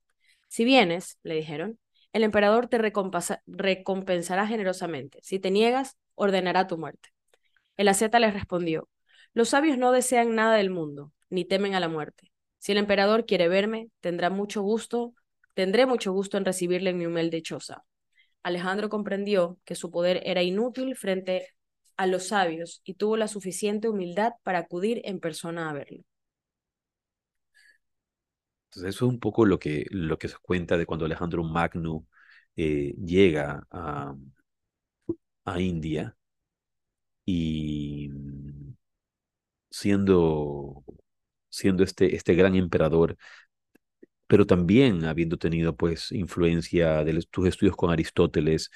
[0.48, 1.80] Si vienes, le dijeron,
[2.14, 5.20] el emperador te recompensará generosamente.
[5.22, 7.10] Si te niegas, ordenará tu muerte.
[7.78, 8.90] El asceta les respondió,
[9.34, 12.32] los sabios no desean nada del mundo, ni temen a la muerte.
[12.58, 15.14] Si el emperador quiere verme, tendrá mucho gusto,
[15.54, 17.84] tendré mucho gusto en recibirle en mi humilde choza.
[18.44, 21.48] Alejandro comprendió que su poder era inútil frente
[21.98, 26.04] a los sabios y tuvo la suficiente humildad para acudir en persona a verlo.
[28.72, 32.08] Entonces eso es un poco lo que, lo que se cuenta de cuando Alejandro Magno
[32.56, 34.16] eh, llega a,
[35.46, 36.16] a India
[37.26, 38.10] y
[39.70, 40.84] siendo,
[41.50, 43.18] siendo este, este gran emperador,
[44.28, 48.70] pero también habiendo tenido pues influencia de tus estudios con Aristóteles,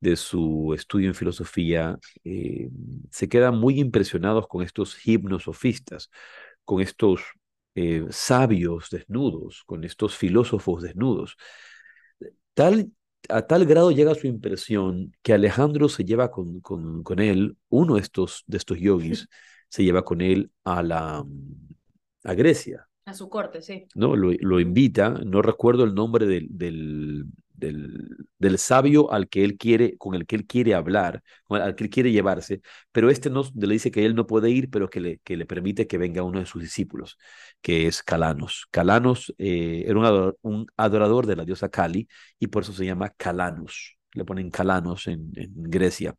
[0.00, 2.70] de su estudio en filosofía, eh,
[3.10, 4.96] se quedan muy impresionados con estos
[5.42, 6.10] sofistas,
[6.64, 7.20] con estos
[7.74, 11.36] eh, sabios desnudos, con estos filósofos desnudos.
[12.54, 12.90] Tal,
[13.28, 17.96] a tal grado llega su impresión que Alejandro se lleva con, con, con él, uno
[17.96, 19.28] de estos, de estos yogis,
[19.68, 21.24] se lleva con él a, la,
[22.24, 22.88] a Grecia.
[23.04, 23.86] A su corte, sí.
[23.94, 24.16] ¿no?
[24.16, 27.24] Lo, lo invita, no recuerdo el nombre del, del,
[27.58, 31.84] del, del, sabio al que él quiere, con el que él quiere hablar, al que
[31.84, 32.60] él quiere llevarse,
[32.92, 35.46] pero este no, le dice que él no puede ir, pero que le, que le
[35.46, 37.18] permite que venga uno de sus discípulos,
[37.60, 38.66] que es Calanos.
[38.70, 42.86] Calanos eh, era un adorador, un adorador, de la diosa Kali y por eso se
[42.86, 43.96] llama Calanos.
[44.12, 46.14] Le ponen Calanos en, en Grecia.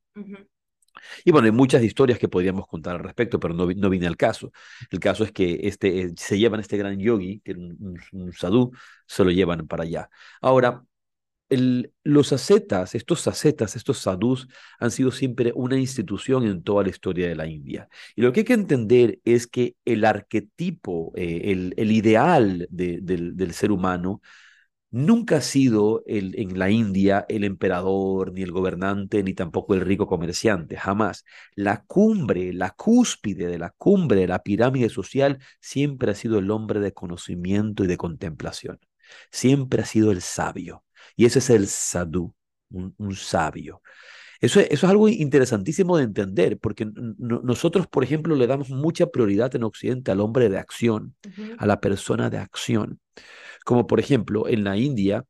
[1.24, 4.18] Y bueno, hay muchas historias que podríamos contar al respecto, pero no, no vine al
[4.18, 4.52] caso.
[4.90, 8.34] El caso es que este, eh, se llevan este gran yogi, que era un, un,
[8.34, 8.72] sadhu,
[9.06, 10.10] se lo llevan para allá.
[10.42, 10.84] Ahora,
[11.50, 14.48] los ascetas, estos ascetas, estos sadhus,
[14.80, 17.90] han sido siempre una institución en toda la historia de la India.
[18.16, 23.36] Y lo que hay que entender es que el arquetipo, eh, el, ideal de, del,
[23.36, 24.22] del ser humano,
[24.92, 29.82] nunca ha sido el, en la India el emperador, ni el gobernante, ni tampoco el
[29.82, 31.26] rico comerciante, jamás.
[31.56, 36.52] La cumbre, la cúspide de la cumbre de la pirámide social siempre ha sido el
[36.52, 38.80] hombre de conocimiento y de contemplación.
[39.32, 40.84] Siempre ha sido el sabio.
[41.20, 42.34] Y ese es el sadhu,
[42.70, 43.82] un, un sabio.
[44.40, 49.54] Eso, eso, es algo interesantísimo de entender, porque nosotros, por ejemplo, le damos mucha prioridad
[49.54, 51.56] en Occidente al hombre de acción, uh -huh.
[51.58, 53.02] a la persona de acción.
[53.66, 55.26] Como por ejemplo, en la India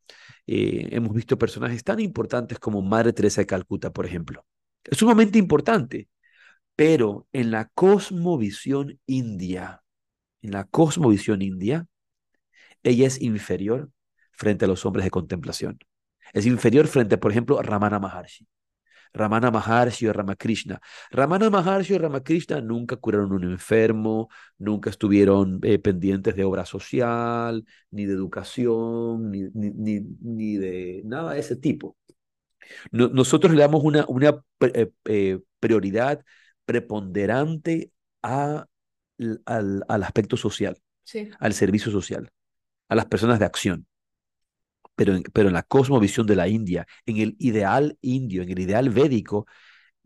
[0.45, 4.45] eh, hemos visto personajes tan importantes como Madre Teresa de Calcuta, por ejemplo.
[4.83, 6.07] Es sumamente importante,
[6.75, 9.81] pero en la cosmovisión india,
[10.43, 11.87] en la cosmovisión india,
[12.83, 13.89] ella es inferior
[14.39, 15.77] frente a los hombres de contemplación.
[16.33, 18.47] Es inferior frente, por ejemplo, a Ramana Maharshi.
[19.11, 20.79] Ramana Maharshi o Ramakrishna.
[21.11, 27.65] Ramana Maharshi o Ramakrishna nunca curaron un enfermo, nunca estuvieron eh, pendientes de obra social,
[27.91, 31.97] ni de educación, ni, ni, ni, ni de nada de ese tipo.
[32.91, 36.23] No, nosotros le damos una, una eh, eh, prioridad
[36.65, 38.67] preponderante a,
[39.45, 41.29] al, al, aspecto social, sí.
[41.39, 42.29] al servicio social,
[42.87, 43.88] a las personas de acción
[44.99, 48.59] pero en, pero en la cosmovisión de la India, en el ideal indio, en el
[48.59, 49.47] ideal védico,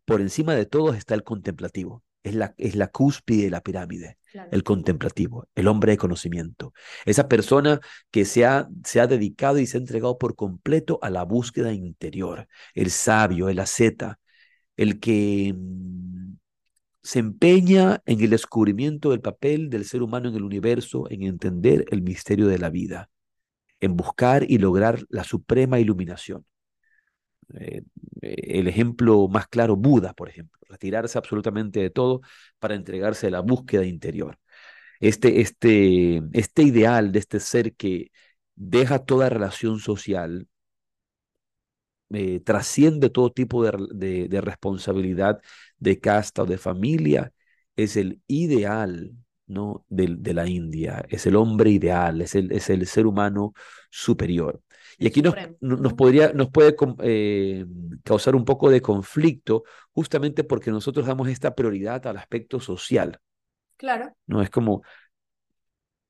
[0.05, 2.03] por encima de todo está el contemplativo.
[2.21, 4.51] Es la, es la cúspide de la pirámide, claro.
[4.51, 6.73] el contemplativo, el hombre de conocimiento.
[7.05, 7.79] Esa persona
[8.11, 11.73] que se ha, se ha dedicado y se ha entregado por completo a la búsqueda
[11.73, 14.19] interior, el sabio, el asceta,
[14.77, 16.35] el que mm,
[17.01, 21.85] se empeña en el descubrimiento del papel del ser humano en el universo, en entender
[21.89, 23.09] el misterio de la vida
[23.83, 26.45] en buscar y lograr la suprema iluminación.
[27.59, 27.83] Eh,
[28.21, 32.21] el ejemplo más claro, Buda, por ejemplo, retirarse absolutamente de todo
[32.59, 34.39] para entregarse a la búsqueda interior.
[34.99, 38.11] Este, este, este ideal de este ser que
[38.55, 40.47] deja toda relación social,
[42.13, 45.41] eh, trasciende todo tipo de, de, de responsabilidad
[45.77, 47.33] de casta o de familia,
[47.75, 49.11] es el ideal
[49.47, 49.85] ¿no?
[49.89, 53.53] de, de, la India, es el hombre ideal, es el, es el ser humano
[53.89, 54.61] superior.
[54.97, 57.65] Y aquí nos, nos, podría, nos puede eh,
[58.03, 63.19] causar un poco de conflicto justamente porque nosotros damos esta prioridad al aspecto social.
[63.77, 64.15] Claro.
[64.27, 64.83] No es como...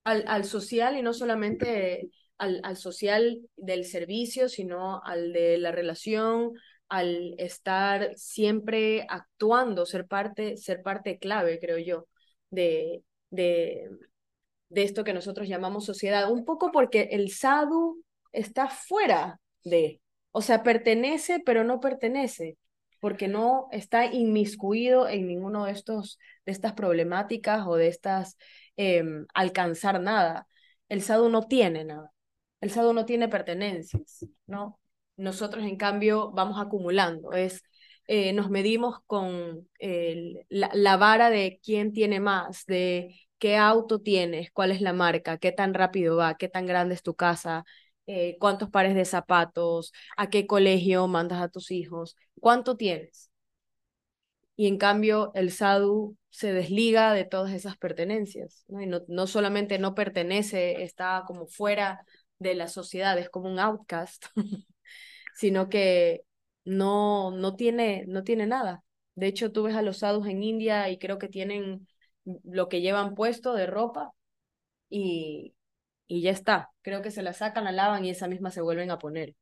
[0.03, 5.71] Al, al social y no solamente al, al social del servicio, sino al de la
[5.71, 6.51] relación,
[6.89, 12.07] al estar siempre actuando, ser parte, ser parte clave, creo yo,
[12.49, 13.01] de,
[13.34, 13.89] de,
[14.69, 20.41] de esto que nosotros llamamos sociedad, un poco porque el sadhu está fuera de, o
[20.41, 22.57] sea, pertenece pero no pertenece,
[22.99, 28.38] porque no está inmiscuido en ninguno de estos de estas problemáticas o de estas
[28.77, 29.03] eh,
[29.34, 30.47] alcanzar nada.
[30.89, 32.11] El sadhu no tiene nada.
[32.61, 34.79] El sadhu no tiene pertenencias, ¿no?
[35.17, 37.63] Nosotros en cambio vamos acumulando, es
[38.08, 39.68] eh, nos medimos con
[40.49, 45.38] la, la, vara de quién tiene más, de qué auto tienes, cuál es la marca,
[45.38, 47.66] qué tan rápido va, qué tan grande es tu casa,
[48.08, 53.32] eh, cuántos pares de zapatos, a qué colegio mandas a tus hijos, cuánto tienes.
[54.56, 58.82] Y en cambio el sadhu se desliga de todas esas pertenencias, ¿no?
[58.82, 62.06] Y no, no solamente no pertenece, está como fuera
[62.39, 64.26] de la sociedad, es como un outcast,
[65.36, 66.24] sino que
[66.66, 68.84] no, no, tiene, no tiene nada.
[69.16, 71.88] De hecho, tú ves a los sadhus en India y creo que tienen
[72.43, 74.11] lo que llevan puesto de ropa
[74.89, 75.53] y,
[76.07, 76.72] y ya está.
[76.82, 79.36] Creo que se la sacan, la lavan y esa misma se vuelven a poner.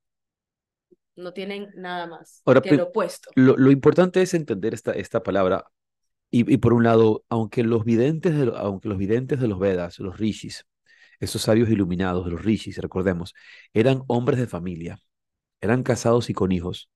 [1.15, 3.30] No tienen nada más Ahora, que lo puesto.
[3.36, 5.65] Lo, lo, importante es entender esta, esta palabra.
[6.30, 9.99] Y, y por un lado, aunque los, videntes de, aunque los videntes de los Vedas,
[9.99, 10.65] los rishis,
[11.19, 13.34] esos sabios iluminados los rishis, recordemos,
[13.74, 14.99] eran hombres de familia,
[15.59, 16.89] eran casados y con hijos,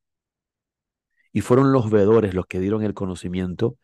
[1.36, 3.77] y fueron los veedores los que dieron el conocimiento,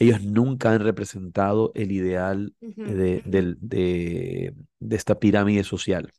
[0.00, 6.12] ellos nunca han representado el ideal de, de, de, de esta pirámide social.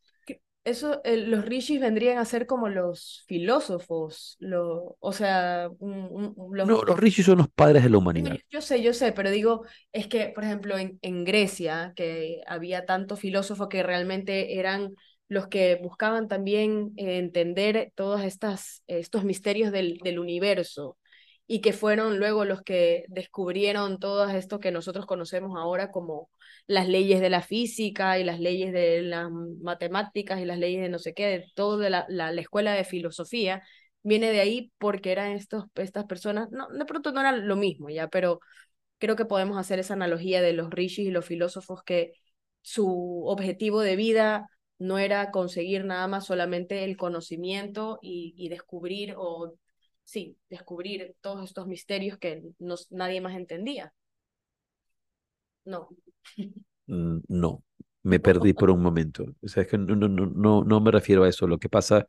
[0.63, 6.67] Eso, los rishis vendrían a ser como los filósofos, lo, o sea, un, un, los...
[6.67, 8.31] No, los rishis son los padres de la humanidad.
[8.33, 9.63] Yo, yo, sé, yo sé, pero digo,
[9.93, 14.93] es que, por ejemplo, en, en Grecia, que había tantos filósofos que realmente eran
[15.29, 20.97] los que buscaban también eh, entender todos estas, estos misterios del, del universo
[21.47, 26.29] y que fueron luego los que descubrieron todo esto que nosotros conocemos ahora como
[26.67, 30.89] las leyes de la física y las leyes de las matemáticas y las leyes de
[30.89, 33.63] no sé qué, de todo de la, la, la escuela de filosofía,
[34.03, 37.89] viene de ahí porque eran estos, estas personas, no, de pronto no eran lo mismo
[37.89, 38.39] ya, pero
[38.99, 42.13] creo que podemos hacer esa analogía de los rishis y los filósofos que
[42.61, 44.47] su objetivo de vida
[44.79, 49.55] no era conseguir nada más solamente el conocimiento y, y descubrir o
[50.03, 53.93] sí, descubrir todos estos misterios que nos, nadie más entendía.
[55.65, 55.89] No.
[56.87, 57.63] No,
[58.03, 59.25] me perdí por un momento.
[59.69, 61.47] Que no, no, no, no me refiero a eso.
[61.47, 62.05] Lo que pasa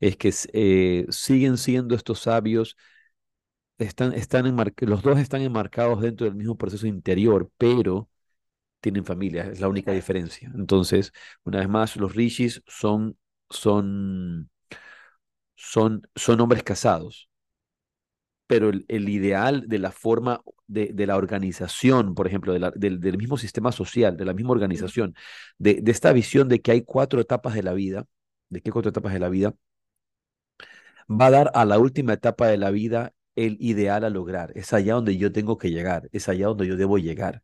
[0.00, 2.76] es que eh, siguen siendo estos sabios,
[3.78, 4.44] están, están
[4.80, 8.08] los dos están enmarcados dentro del mismo proceso interior, pero
[8.80, 10.50] tienen familia, es la única diferencia.
[10.54, 11.12] Entonces,
[11.44, 13.18] una vez más, los rishis son,
[13.50, 14.50] son,
[15.56, 17.28] son, son hombres casados
[18.46, 22.70] pero el, el, ideal de la forma de, de la organización, por ejemplo, de la,
[22.72, 25.14] del, del, mismo sistema social, de la misma organización,
[25.58, 28.06] de, de, esta visión de que hay cuatro etapas de la vida,
[28.48, 29.54] de qué cuatro etapas de la vida,
[31.08, 34.52] va a dar a la última etapa de la vida el ideal a lograr.
[34.56, 37.42] Es allá donde yo tengo que llegar, es allá donde yo debo llegar.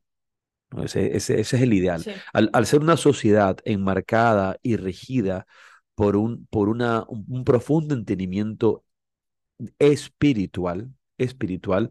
[0.74, 0.84] ¿No?
[0.84, 2.02] Ese, ese, ese, es el ideal.
[2.02, 2.10] Sí.
[2.32, 5.46] Al, al, ser una sociedad enmarcada y regida
[5.94, 8.84] por un, por una, un, un profundo entendimiento
[9.78, 11.90] espiritual, espiritual,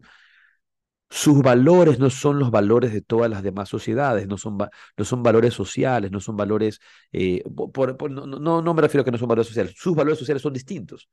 [1.10, 5.22] sus valores no son los valores de todas las demás sociedades, no son, no son
[5.22, 6.80] valores sociales, no son valores,
[7.12, 7.42] eh,
[7.72, 10.18] por, por, no, no, no, me refiero a que no son valores sociales, sus valores
[10.18, 11.08] sociales son distintos.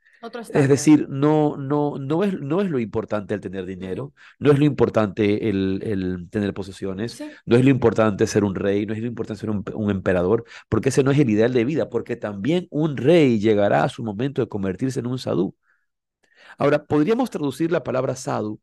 [0.54, 4.60] Es decir, no, no, no, es, no es lo importante el tener dinero, no es
[4.60, 7.30] lo importante el, el tener posesiones, sí.
[7.46, 10.46] no es lo importante ser un rey, no es lo importante ser un, un, emperador,
[10.68, 14.04] porque ese no es el ideal de vida, porque también un rey llegará a su
[14.04, 15.56] momento de convertirse en un sadú.
[16.58, 18.60] Ahora, podríamos traducir la palabra sadhu,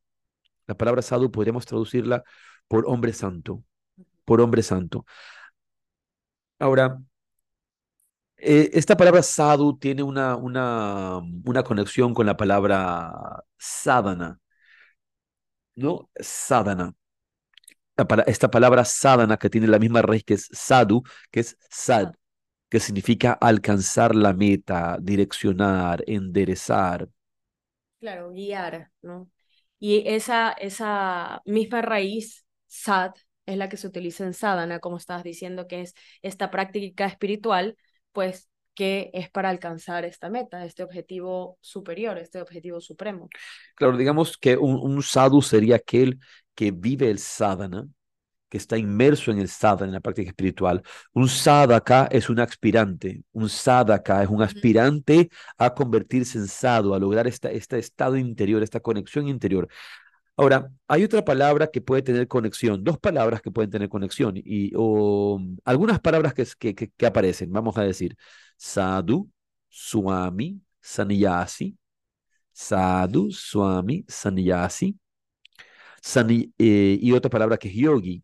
[0.69, 2.25] la palabra sadhu podríamos traducirla
[2.69, 3.65] por hombre santo,
[4.25, 5.07] por hombre santo.
[6.61, 6.99] Ahora,
[8.37, 14.41] eh, esta palabra sadhu tiene una, una, una conexión con la palabra sadhana,
[15.77, 16.11] ¿no?
[16.21, 16.95] Sadhana.
[18.27, 21.03] Esta palabra sadhana que tiene la misma raíz que es sadhu,
[21.33, 22.13] que es sad,
[22.69, 27.09] que significa alcanzar la meta, direccionar, enderezar,
[28.01, 29.29] Claro, guiar, ¿no?
[29.79, 33.13] Y esa, esa misma raíz, sad,
[33.47, 37.77] es la que se utiliza en sadhana, como estabas diciendo, que es esta práctica espiritual,
[38.13, 43.29] pues que es para alcanzar esta meta, este objetivo superior, este objetivo supremo.
[43.75, 46.21] Claro, digamos que un, un sadhu sería aquel
[46.55, 47.89] que vive el sadhana,
[48.49, 50.83] que está inmerso en el sadhana, en la práctica espiritual.
[51.13, 56.99] Un sadhaka es un aspirante, un sadhaka es un aspirante a convertirse en sadhu, a
[56.99, 59.69] lograr esta, este estado interior, esta conexión interior.
[60.37, 64.73] Ahora, hay otra palabra que puede tener conexión, dos palabras que pueden tener conexión, y
[64.77, 68.17] o, algunas palabras que, que, que, que aparecen, vamos a decir,
[68.57, 69.31] sadhu,
[69.69, 71.77] swami, sannyasi,
[72.53, 74.97] sadhu, swami, sannyasi,
[76.03, 78.23] Sani, eh, y otra palabra que es yogi,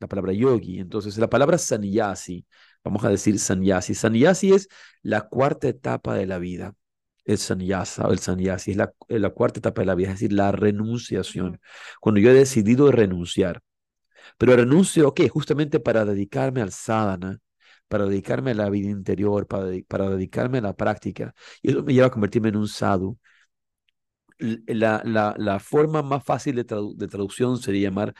[0.00, 0.78] la palabra yogi.
[0.80, 2.46] Entonces, la palabra sannyasi,
[2.84, 3.94] vamos a decir sannyasi.
[3.94, 4.68] Sannyasi es
[5.02, 6.74] la cuarta etapa de la vida.
[7.24, 10.32] El sannyasa o el sannyasi es la, la, cuarta etapa de la vida, es decir,
[10.32, 11.60] la renunciación.
[12.00, 13.62] Cuando yo he decidido renunciar.
[14.38, 15.28] Pero renuncio, ¿qué?
[15.28, 17.38] Justamente para dedicarme al sadhana,
[17.88, 21.34] para dedicarme a la vida interior, para, para dedicarme a la práctica.
[21.62, 23.18] Y eso me lleva a convertirme en un sadhu.
[24.38, 28.14] La, la, la forma más fácil de, de traducción sería llamar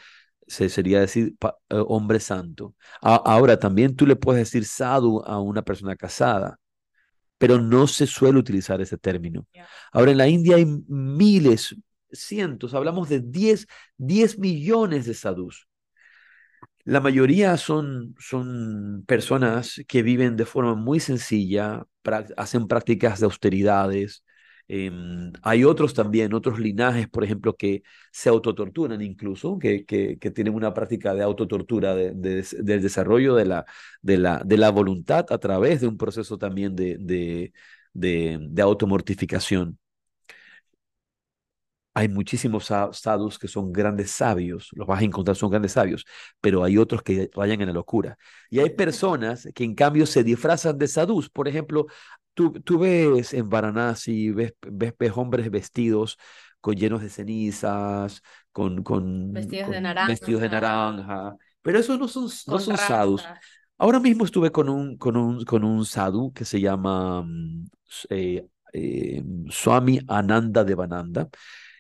[0.49, 2.75] se sería decir eh, hombre santo.
[3.01, 6.59] ahora, también tú le puedes decir sadhu a una persona casada,
[7.39, 9.47] pero no se suele utilizar ese término.
[9.93, 11.77] Ahora, en la India hay miles,
[12.11, 13.67] cientos, hablamos de 10,
[13.99, 15.69] 10 millones de sadhus.
[16.85, 21.85] La mayoría son, son personas que viven de forma muy sencilla,
[22.37, 24.25] hacen prácticas de austeridades,
[24.71, 30.55] Em, hay otros también, otros linajes, por ejemplo, que se autotorturan incluso, que, que, tienen
[30.55, 33.65] una práctica de autotortura, de, del desarrollo de la,
[34.03, 36.99] de, la, de la voluntad a través de un proceso también de,
[37.95, 39.79] de, de automortificación.
[41.95, 46.05] Hay muchísimos sadhus que son grandes sabios, los vas a encontrar, son grandes sabios,
[46.41, 48.17] pero hay otros que vayan en la locura.
[48.51, 51.29] Y hay personas que en cambio se disfrazan de sadhus.
[51.29, 51.87] Por ejemplo,
[52.39, 56.17] tú, tú ves en Varanasi, ves, ves, hombres vestidos
[56.61, 58.23] con llenos de cenizas,
[58.53, 60.09] con, con, vestidos, de naranja.
[60.09, 63.27] vestidos de naranja, pero esos no son, no son sadhus.
[63.77, 67.67] Ahora mismo estuve con un, con un, con un sadhu que se llama mm,
[68.11, 71.29] eh, eh, Swami Ananda Devananda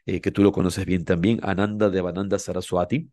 [0.06, 3.08] eh, que tú lo conoces bien también, Ananda de Bananda Saraswati.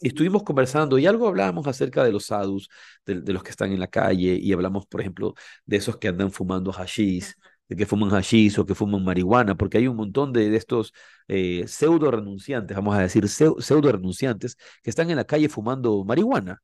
[0.00, 2.68] Estuvimos conversando y algo hablábamos acerca de los sadhus,
[3.06, 5.34] de, los que están en la calle, y hablamos, por ejemplo,
[5.64, 7.34] de esos que andan fumando hashish,
[7.68, 10.92] de que fuman hashish o que fuman marihuana, porque hay un montón de, estos
[11.28, 16.62] eh, pseudo renunciantes, vamos a decir, pseudo renunciantes, que están en la calle fumando marihuana.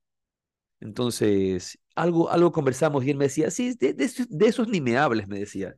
[0.81, 5.29] Entonces, algo, algo conversamos y él me decía, sí, de, de, esos ni me hables,
[5.29, 5.77] me decía.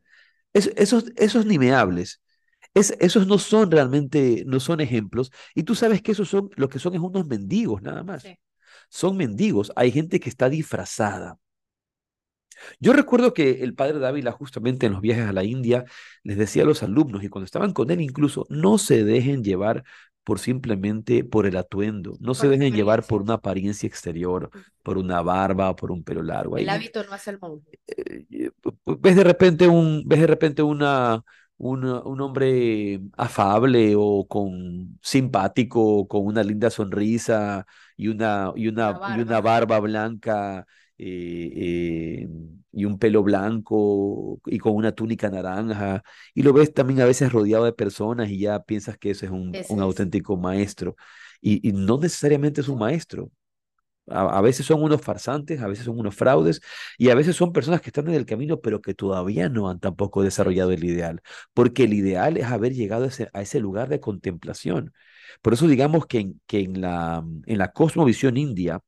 [0.52, 2.20] esos, esos ni me hables
[2.74, 5.30] esos no son realmente, no son ejemplos.
[5.54, 8.26] Y tú sabes que esos son, lo que son es unos mendigos nada más.
[8.88, 9.72] Son mendigos.
[9.76, 11.38] Hay gente que está disfrazada.
[12.80, 15.84] Yo recuerdo que el padre Dávila justamente en los viajes a la India
[16.22, 19.84] les decía a los alumnos y cuando estaban con él incluso, no se dejen llevar
[20.24, 24.50] por simplemente por el atuendo, no se dejen llevar por una apariencia exterior,
[24.82, 26.56] por una barba, por un pelo largo.
[26.56, 27.78] El hábito no hace el monje.
[27.86, 28.50] Eh, eh,
[28.86, 31.22] ves de repente un, ves de repente una,
[31.58, 38.92] un, un, hombre afable o con simpático, con una linda sonrisa y una, y una,
[38.92, 39.16] barba.
[39.16, 40.66] y una barba blanca
[40.98, 42.28] eh, eh,
[42.72, 46.02] y un pelo blanco y con una túnica naranja.
[46.34, 49.32] Y lo ves también a veces rodeado de personas y ya piensas que ese es
[49.32, 50.96] un, un auténtico maestro.
[51.40, 53.30] Y, y, no necesariamente es un maestro.
[54.08, 56.60] A, veces son unos farsantes, a veces son unos fraudes
[56.98, 59.80] y a veces son personas que están en el camino pero que todavía no han
[59.80, 61.22] tampoco desarrollado el ideal,
[61.54, 64.92] porque el ideal es haber llegado a ese, lugar de contemplación.
[65.42, 68.80] Por eso digamos que en, que en, la, en la cosmovisión india,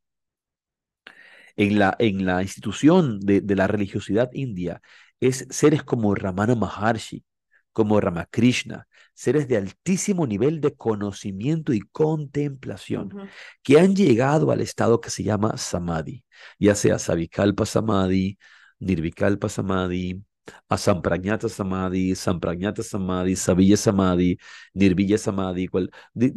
[1.56, 4.80] en la, en la institución de, de la religiosidad india,
[5.20, 7.24] es seres como Ramana Maharshi,
[7.72, 8.86] como Ramakrishna,
[9.16, 13.30] seres de altísimo nivel de conocimiento y contemplación,
[13.62, 16.24] que han llegado al estado que se llama samadhi,
[16.58, 18.38] ya sea savikalpa samadhi,
[18.78, 20.22] nirvikalpa samadhi,
[20.68, 24.38] asamprañata samadhi, samprañata samadhi, savilla samadhi,
[24.74, 25.68] nirvilla samadhi,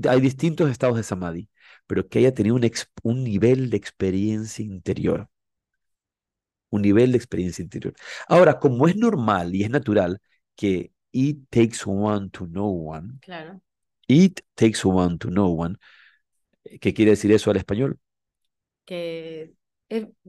[0.10, 1.50] hay distintos estados de samadhi,
[1.86, 2.72] pero que haya tenido un,
[3.04, 5.28] un nivel de experiencia interior.
[6.72, 7.94] Un nivel de experiencia interior.
[8.28, 10.22] Ahora, como es normal y es natural
[10.56, 13.20] que It takes one to know one.
[13.22, 13.62] Claro.
[14.08, 15.78] It takes one to know one.
[16.80, 18.00] ¿Qué quiere decir eso al español?
[18.86, 19.54] Que,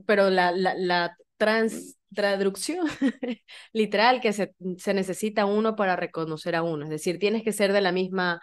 [0.05, 2.87] pero la, la, la trans, traducción
[3.73, 6.85] literal que se, se necesita uno para reconocer a uno.
[6.85, 8.41] Es decir, tienes que ser de la misma,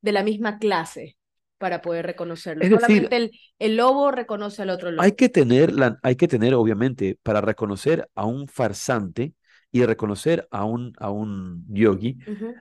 [0.00, 1.16] de la misma clase
[1.58, 2.64] para poder reconocerlo.
[2.64, 5.02] Es Solamente el, el, lobo reconoce al otro lobo.
[5.02, 9.34] Hay que tener, la, hay que tener, obviamente, para reconocer a un farsante,
[9.72, 12.18] y reconocer a un, a un yogi,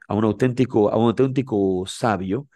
[0.07, 2.47] a, un auténtico, a un auténtico sabio,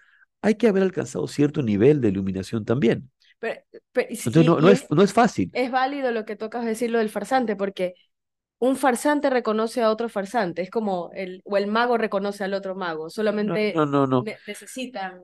[0.41, 3.09] hay que haber alcanzado cierto nivel de iluminación también.
[3.39, 3.61] Pero,
[3.93, 5.49] Entonces no, no, es, no es fácil.
[5.53, 7.93] Es válido lo que tocas decir lo del farsante, porque
[8.59, 12.75] un farsante reconoce a otro farsante, es como el, o el mago reconoce al otro
[12.75, 15.19] mago, solamente no, no, no, necesitan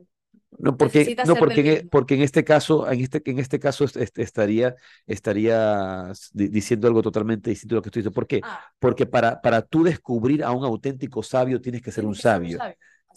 [0.57, 4.75] no, porque, no porque, e, porque en este caso, en este, en este caso estaría,
[5.05, 8.15] estaría diciendo algo totalmente distinto a lo que estoy diciendo.
[8.15, 8.41] ¿Por qué?
[8.43, 8.59] Ah.
[8.79, 12.57] Porque para, para tú descubrir a un auténtico sabio tienes que ser un sabio.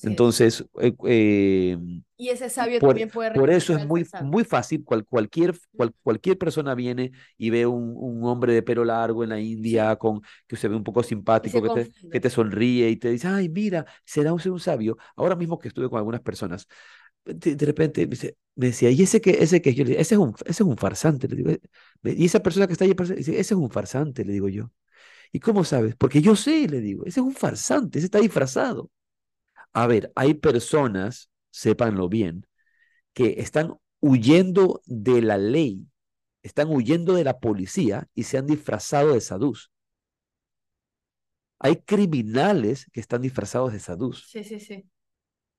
[0.02, 1.78] Entonces, eh, eh,
[2.16, 6.38] y ese sabio también puede Por eso es muy, muy fácil, cual, cualquier, cual, cualquier
[6.38, 10.56] persona viene y ve un, un, hombre de pelo largo en la India con que
[10.56, 13.84] se ve un poco simpático, que te, que te, sonríe y te dice, ay, mira,
[14.04, 14.96] será un, un sabio.
[15.14, 16.66] Ahora mismo que estuve con algunas personas,
[17.24, 18.08] de, repente
[18.56, 20.68] me decía, ¿y ese que, ese que yo le digo, ese es un, ese es
[20.68, 21.60] un farsante, le digo, "Eh",
[22.04, 24.72] y esa persona que está ahí, dice, ese es un farsante, le digo yo.
[25.32, 25.96] ¿Y cómo sabes?
[25.96, 28.90] Porque yo sé, le digo, ese es un farsante, ese está disfrazado.
[29.72, 32.46] A ver, hay personas, sépanlo bien,
[33.14, 35.88] que están huyendo de la ley,
[36.42, 39.70] están huyendo de la policía y se han disfrazado de sadús.
[41.58, 44.84] Hay criminales que están disfrazados de sadús, Sí, sí, sí.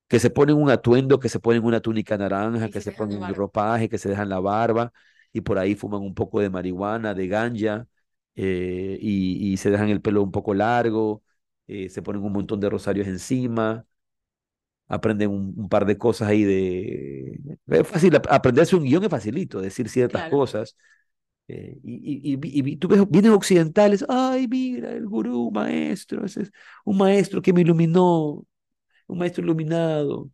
[0.07, 3.33] Que se ponen un atuendo, que se ponen una túnica naranja, que se ponen barba.
[3.33, 4.93] ropaje, que se dejan la barba
[5.33, 7.87] y por ahí fuman un poco de marihuana, de ganja
[8.35, 11.23] eh, y, y se dejan el pelo un poco largo,
[11.67, 13.85] eh, se ponen un montón de rosarios encima,
[14.87, 17.57] aprenden un, un par de cosas ahí de...
[17.67, 20.25] Es fácil, ap- aprenderse un guion es facilito, decir ciertas Claro.
[20.25, 20.75] cosas.
[21.47, 26.43] eh, y, y, y, y tú ves, vienen occidentales, ay, mira, el gurú, maestro, ese
[26.43, 26.51] es
[26.85, 28.45] un maestro que me iluminó,
[29.07, 30.29] un maestro iluminado,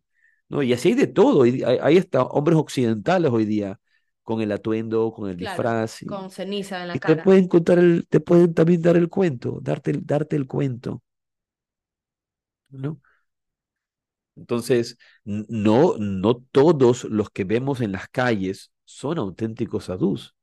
[0.48, 0.62] ¿no?
[0.62, 3.80] Y así hay de todo, hay, hay hasta hombres occidentales hoy día,
[4.22, 7.26] con el atuendo, con el Claro, disfraz, y, con ceniza en la y te cara.
[7.26, 11.02] pueden contar el, te pueden también dar el cuento, darte el, darte el cuento,
[12.70, 13.00] ¿no?
[14.36, 20.34] Entonces, no, no todos los que vemos en las calles son auténticos sadhus.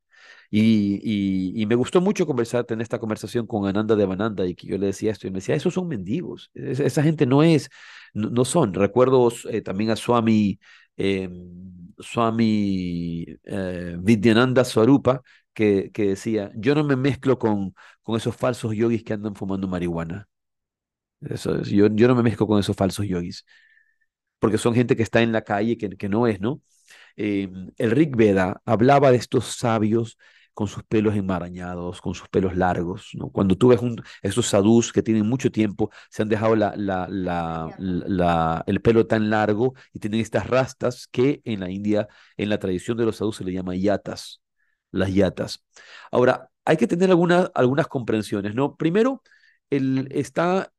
[0.50, 4.78] Y, me gustó mucho conversar, tener esta conversación con Ananda de Bananda y que yo
[4.78, 7.70] le decía esto y me decía, esos son mendigos, es- esa gente no es,
[8.14, 8.74] no, son.
[8.74, 10.60] Recuerdo eh, también a Swami,
[10.98, 11.30] eh,
[12.00, 15.22] Swami eh, Vidyananda Swarupa
[15.54, 17.74] que, que decía, yo no me mezclo con,
[18.04, 20.28] con esos falsos yogis que andan fumando marihuana.
[21.66, 23.46] Yo, yo no me mezclo con esos falsos yogis
[24.40, 26.62] porque son gente que está en la calle que, que no es, ¿no?
[27.18, 30.18] Eh, el Rig Veda hablaba de estos sabios
[30.58, 33.30] con sus pelos enmarañados, con sus pelos largos, ¿no?
[33.30, 37.08] Cuando tú ves un, esos sadhus que tienen mucho tiempo, se han dejado la, la,
[37.10, 42.50] la, la, el pelo tan largo y tienen estas rastas que en la India, en
[42.50, 44.42] la tradición de los sadhus se le llama yatas,
[44.92, 45.64] las yatas.
[46.12, 48.76] Ahora, hay que tener algunas, algunas comprensiones, ¿no?
[48.78, 49.22] Primero,
[49.70, 50.72] el, está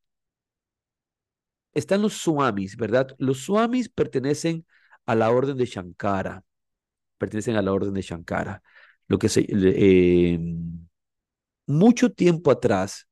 [1.74, 3.14] están los swamis, ¿verdad?
[3.18, 4.66] Los swamis pertenecen
[5.06, 6.44] a la orden de Shankara,
[7.18, 8.62] pertenecen a la orden de Shankara.
[9.08, 10.38] Lo que se, eh,
[11.66, 13.08] mucho tiempo atrás,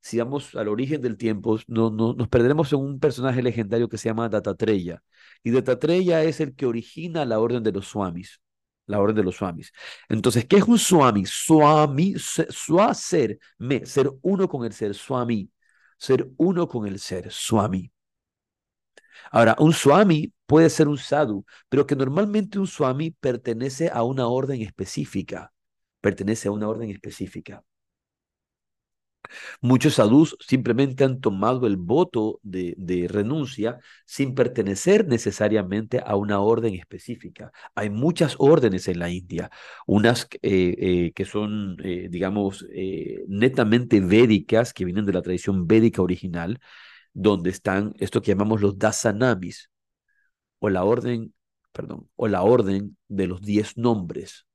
[0.00, 3.98] si vamos al origen del tiempo, no, no, nos perderemos en un personaje legendario que
[3.98, 5.02] se llama Dattatreya.
[5.42, 8.40] Y Dattatreya es el que origina la orden de los swamis,
[8.86, 9.72] la orden de los swamis.
[10.08, 11.24] Entonces, ¿qué es un swami?
[11.26, 15.50] Swami, swa ser, me, ser uno con el ser, swami,
[15.98, 17.92] ser uno con el ser, swami.
[19.30, 24.26] Ahora, un swami puede ser un sadhu, pero que normalmente un swami pertenece a una
[24.28, 25.52] orden específica,
[26.00, 27.64] pertenece a una orden específica.
[29.60, 36.40] Muchos sadhus simplemente han tomado el voto de, de, renuncia sin pertenecer necesariamente a una
[36.40, 37.52] orden específica.
[37.74, 39.50] Hay muchas órdenes en la India,
[39.86, 42.66] unas eh, eh, que son, eh, digamos,
[43.28, 46.58] netamente védicas, que vienen de la tradición védica original,
[47.14, 49.70] donde están esto que llamamos los dasanamis,
[50.60, 51.34] o la orden,
[51.72, 54.46] perdón, o la orden de los diez nombres.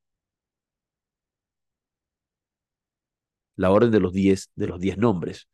[3.57, 5.47] La orden de los diez, de los diez nombres,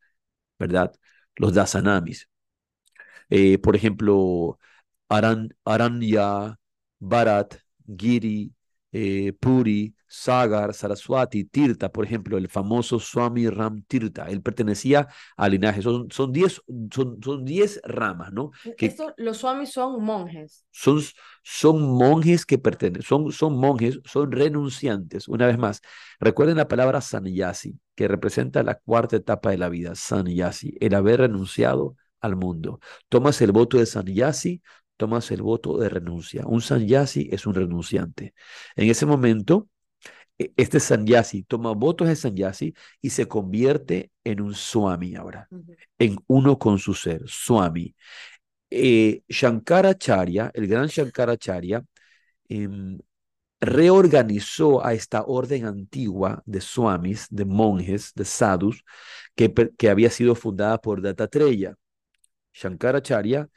[0.58, 0.94] ¿verdad?
[1.36, 2.28] Los dasanamis.
[3.30, 4.58] Eh, por ejemplo,
[5.08, 6.58] Aran, Aranya,
[7.00, 7.56] Bharat,
[7.96, 8.52] Giri,
[8.92, 15.52] eh, Puri, Sagar, Saraswati, Tirta, por ejemplo, el famoso Swami Ram Tirta, él pertenecía al
[15.52, 16.60] linaje, son, son, diez,
[16.92, 18.50] son, son diez ramas, ¿no?
[18.76, 20.66] Que Esto, los swamis son monjes.
[20.70, 21.00] Son,
[21.42, 25.28] son monjes que pertenecen, son, son monjes, son renunciantes.
[25.28, 25.80] Una vez más,
[26.20, 31.20] recuerden la palabra sanyasi, que representa la cuarta etapa de la vida, sanyasi, el haber
[31.20, 32.80] renunciado al mundo.
[33.08, 34.62] Tomas el voto de sanyasi,
[35.02, 36.44] tomas el voto de renuncia.
[36.46, 38.34] Un sanyasi es un renunciante.
[38.76, 39.68] En ese momento,
[40.38, 45.76] este sanyasi toma votos de sanyasi y se convierte en un swami ahora, uh -huh.
[45.98, 47.96] en uno con su ser, swami.
[48.70, 51.84] Eh, Shankaracharya, el gran Shankaracharya,
[52.48, 52.68] eh,
[53.60, 58.84] reorganizó a esta orden antigua de swamis, de monjes, de sadhus,
[59.34, 61.74] que, que había sido fundada por Dattatreya.
[62.52, 63.48] Shankaracharya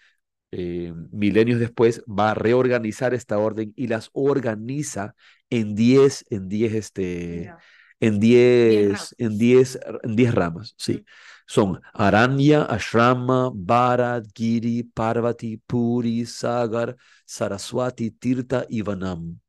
[0.58, 5.16] eh, milenios después, va a reorganizar esta orden y las organiza
[5.50, 7.54] en 10, en 10, este,
[8.00, 11.04] en 10, en 10, en 10 ramas, sí.
[11.46, 16.96] Son Aranya, Ashrama, Bharat, Giri, Parvati, Puri, Sagar,
[17.26, 19.40] Saraswati, Tirta y Vanam.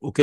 [0.00, 0.20] Ok,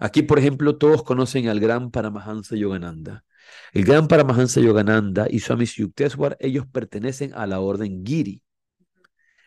[0.00, 3.24] aquí por ejemplo todos conocen al gran Paramahansa Yogananda.
[3.72, 8.42] El gran Paramahansa Yogananda y Swami Yukteswar, ellos pertenecen a la orden Giri.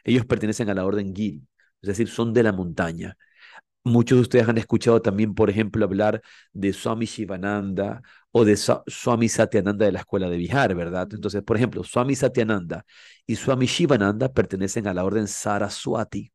[0.04, 1.42] Ellos pertenecen a la orden Giri.
[1.82, 3.18] es decir, son de la montaña.
[3.86, 6.22] Muchos de ustedes han escuchado también, por ejemplo, hablar
[6.54, 8.02] de Swami Shivananda
[8.32, 11.10] o de Swami Satyananda de la escuela de Bihar, ¿verdad?
[11.12, 12.86] Entonces, por ejemplo, Swami Satyananda
[13.26, 16.32] y Swami Shivananda pertenecen a la orden Saraswati,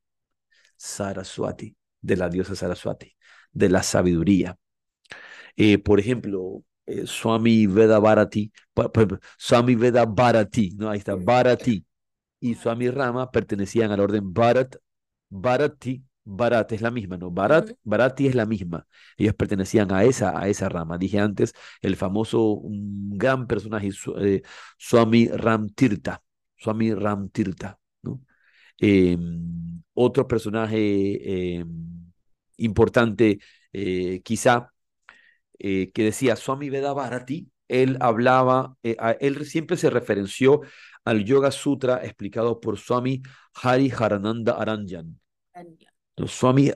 [0.77, 3.17] Saraswati, de la diosa Saraswati,
[3.53, 4.57] de la sabiduría.
[5.57, 8.53] Eh, por ejemplo, eh, Swami Veda Bharati,
[9.39, 10.91] Swami Veda Bharati, ¿no?
[10.91, 11.85] Ahí está, Bharati
[12.41, 14.77] y Swami Rama pertenecían a la orden Bharat,
[15.31, 17.31] Bharati, Bharat es la misma, ¿no?
[17.31, 18.87] Bharat, Bharati es la misma.
[19.17, 20.99] Ellos pertenecían a esa, a esa rama.
[20.99, 24.43] Dije antes, el famoso, un gran personaje, eh,
[24.77, 26.23] Swami Ram Tirtha,
[26.57, 28.21] Swami Ram Tirtha, ¿no?
[28.79, 31.69] Em, otro personaje em,
[32.59, 33.41] importante,
[33.73, 34.73] eh, quizá,
[35.59, 40.63] eh, que decía Swami Veda Bharati, él hablaba, él siempre se referenció
[41.09, 43.23] al Yoga Sutra explicado por Swami
[43.63, 45.19] Hari Harananda Aranjan.
[46.27, 46.71] Swami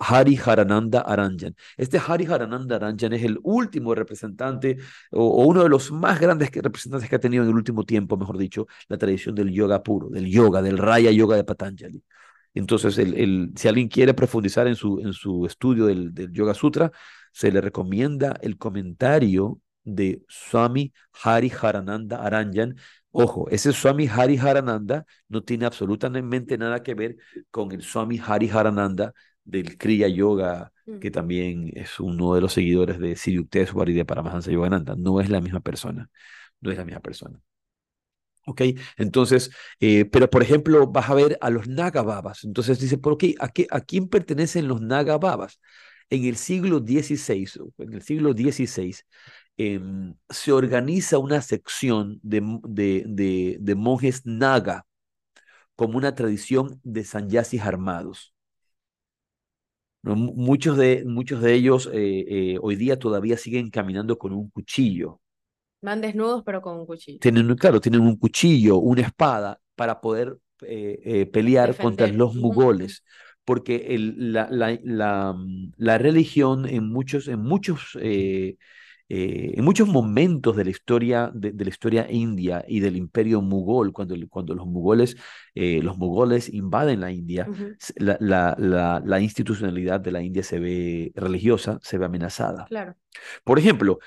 [0.00, 1.54] Hari Harananda Aranjan.
[1.76, 4.78] Este Hari Harananda Aranjan es el último representante
[5.12, 8.36] o, uno de los más grandes representantes que ha tenido en el último tiempo, mejor
[8.36, 12.02] dicho, la tradición del yoga puro, del yoga, del Raya Yoga de Patanjali.
[12.54, 16.90] Entonces, el, si alguien quiere profundizar en su, en su estudio del, del Yoga Sutra,
[17.32, 22.76] se le recomienda el comentario de Swami Hari Harananda Aranjan
[23.12, 27.16] Ojo, ese Swami Hari Harananda no tiene absolutamente nada que ver
[27.50, 29.12] con el Swami Hari Harananda
[29.44, 31.12] del Kriya Yoga, que mm.
[31.12, 34.94] también es uno de los seguidores de Sri Yukteswar y de Paramahansa Yogananda.
[34.96, 36.08] No es la misma persona,
[36.60, 37.38] no es la misma persona.
[38.46, 38.62] ¿Ok?
[38.96, 42.44] Entonces, eh, pero por ejemplo, vas a ver a los Nagababas.
[42.44, 43.34] Entonces dice, ¿por qué?
[43.38, 45.60] ¿A, qué, ¿A quién pertenecen los Nagababas?
[46.08, 48.94] En el siglo XVI, en el siglo XVI,
[49.64, 54.86] Em, se organiza una sección de, de, de, monjes naga
[55.76, 58.34] como una tradición de sanyasis armados.
[60.02, 65.20] Muchos, de, muchos de ellos eh, eh, hoy día todavía siguen caminando con un cuchillo.
[65.80, 67.20] Van desnudos pero con un cuchillo.
[67.20, 73.04] Tienen, claro, tienen un cuchillo, una espada para poder eh, pelear contra los mugoles
[73.44, 75.36] porque el, la, la, la,
[75.76, 78.56] la, religión en muchos, en muchos eh,
[79.14, 84.14] en muchos momentos de la historia de, la historia india y del imperio mugol, cuando,
[84.30, 85.18] cuando los mugoles,
[85.54, 87.46] eh, los mugoles invaden la India,
[87.96, 92.64] la, la, la, institucionalidad de la India se ve religiosa, se ve amenazada.
[92.64, 92.96] Claro.
[93.44, 93.98] Por ejemplo,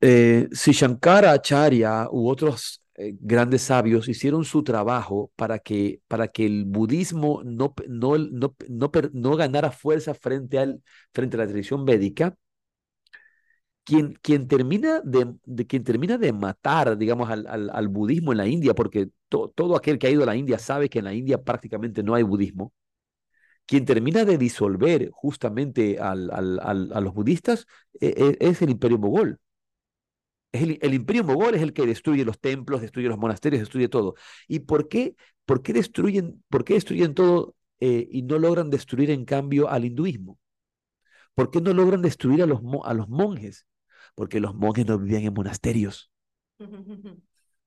[0.00, 6.46] eh, si Shankara Acharya u otros grandes sabios hicieron su trabajo para que, para que
[6.46, 11.84] el budismo no, no, no, no, no ganara fuerza frente, al, frente a la tradición
[11.84, 12.34] védica,
[13.88, 19.76] quien, termina de, de, termina de matar, digamos, al, budismo en la India, porque todo
[19.76, 22.22] aquel que ha ido a la India sabe que en la India prácticamente no hay
[22.22, 22.72] budismo,
[23.66, 27.66] quien termina de disolver justamente a los budistas
[28.00, 29.40] e, e, es, el imperio mogol.
[30.52, 34.14] El, imperio mogol es el que destruye los templos, destruye los monasterios, destruye todo.
[34.48, 35.14] ¿Y por qué,
[35.46, 39.84] por qué, destruyen, por qué destruyen todo eh, y no logran destruir en cambio al
[39.86, 40.38] hinduismo?
[41.34, 43.66] ¿Por qué no logran destruir a los, a los monjes?
[44.18, 46.10] Porque los monjes no vivían en monasterios.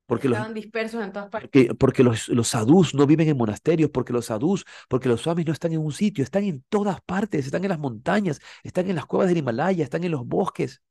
[0.06, 1.49] Porque Estaban dispersos en todas partes.
[1.49, 5.45] Porque, porque los, los sadhus no viven en monasterios, porque los sadhus, porque los swamis
[5.45, 8.97] no están en un sitio, están en todas partes, están en las montañas, están en
[8.97, 10.82] las cuevas del Himalaya, están en los bosques.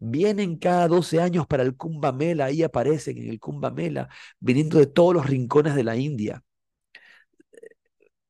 [0.00, 4.08] Vienen cada 12 años para el Kumbh Mela, ahí aparecen en el Kumbh Mela,
[4.40, 6.42] viniendo de todos los rincones de la India.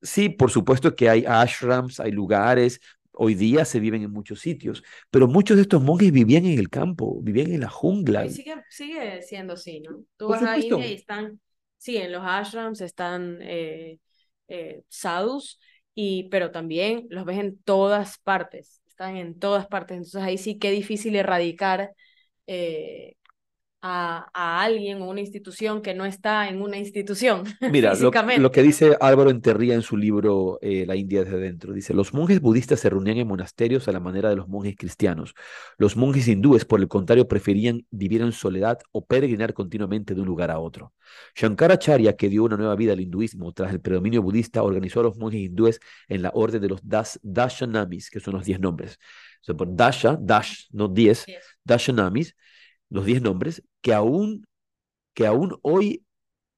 [0.03, 2.81] Sí, por supuesto que hay ashrams, hay lugares
[3.25, 6.69] Hoy día se viven en muchos sitios, pero muchos de estos monjes vivían en el
[6.69, 8.27] campo, vivían en la jungla.
[8.27, 10.03] Y sigue, sigue siendo así, ¿no?
[10.17, 11.41] Tú vas a India y están,
[11.79, 14.01] sí, en los ashrams están eh,
[14.49, 15.61] eh, sadhus,
[15.95, 19.99] y, pero también los ves en todas partes, están en todas partes.
[19.99, 21.93] Entonces ahí sí que difícil erradicar
[22.49, 23.15] eh,
[23.83, 27.43] a, a, alguien o una institución que no está en una institución.
[27.73, 31.93] Mira, lo, que dice Álvaro Enterría en su libro eh, La India desde dentro, dice,
[31.93, 35.35] los monjes budistas se reunían en monasterios a la manera de los monjes cristianos.
[35.79, 40.29] Los monjes hindúes, por el contrario, preferían vivir en soledad o peregrinar continuamente de un
[40.29, 40.93] lugar a otro.
[41.35, 45.19] Shankaracharya, que dio una nueva vida al hinduismo tras el predominio budista, organizó a los
[45.19, 48.99] monjes hindúes en la orden de los das, Dashanamis, que son los diez nombres.
[49.59, 51.27] por Dasha, Dash, no diez,
[51.65, 52.37] Dashanamis,
[52.93, 54.47] los diez nombres, que aún,
[55.15, 56.05] que aún hoy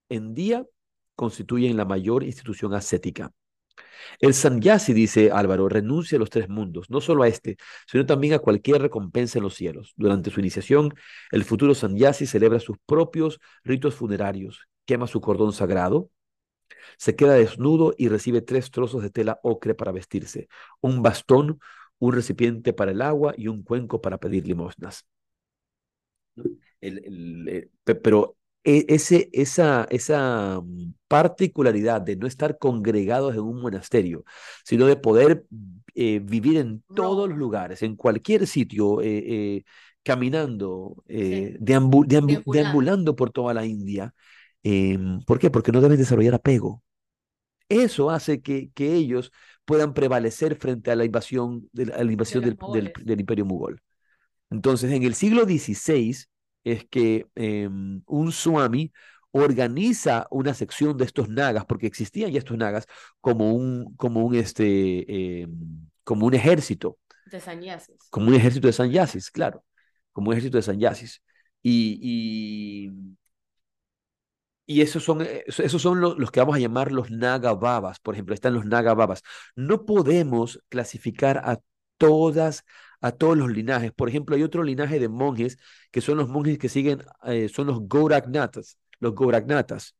[0.09, 0.67] en día
[1.17, 3.33] constituyen la mayor institución ascética.
[4.21, 7.57] El sannyasi, dice Álvaro, renuncia a los tres mundos, no solo a este,
[7.87, 9.93] sino también a cualquier recompensa en los cielos.
[9.97, 10.95] Durante su iniciación,
[11.31, 16.11] el futuro sannyasi celebra sus propios ritos funerarios, quema su cordón sagrado,
[16.99, 20.49] Se queda desnudo y recibe tres trozos de tela ocre para vestirse,
[20.81, 21.61] un bastón,
[21.99, 25.07] un recipiente para el agua y un cuenco para pedir limosnas.
[26.81, 27.69] Eh,
[28.03, 34.25] pero e, ese, esa, esa mm, particularidad de no estar congregados en un monasterio,
[34.65, 35.47] sino de poder
[35.95, 39.65] eh, vivir en todos los lugares, en cualquier sitio, eh,
[40.03, 44.15] caminando, deambulando por toda la India.
[44.63, 45.51] Em, ¿Por qué?
[45.51, 46.83] Porque no deben desarrollar apego.
[47.69, 49.33] Eso hace que, que ellos
[49.65, 53.81] puedan prevalecer frente a la invasión, de, la invasión del, del, del, imperio mugol.
[54.55, 56.17] Entonces, en el siglo XVI,
[56.63, 58.93] es que em, un swami
[59.33, 62.87] organiza una sección de estos nagas, porque existían ya estos nagas
[63.21, 66.99] como un, como un, este, em, como un ejército.
[67.27, 67.97] De sanyasis.
[68.11, 69.65] Como un ejército de sanyasis, claro.
[70.13, 71.21] Como un ejército de sanyasis.
[71.61, 73.17] Y, y,
[74.67, 77.99] y esos son, esos son los, los, que vamos a llamar los nagababas.
[77.99, 79.23] Por ejemplo, están los nagababas.
[79.57, 81.59] No podemos clasificar a
[81.99, 82.65] todas
[83.05, 83.93] a todos los linajes.
[83.93, 85.59] Por ejemplo, hay otro linaje de monjes
[85.91, 89.95] que son los monjes que siguen, eh, son los Gauragnatas, los Gauragnatas,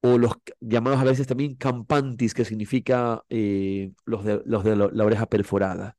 [0.00, 5.04] o los llamados a veces también Campantis, que significa eh, los de, los de la
[5.04, 5.98] oreja perforada,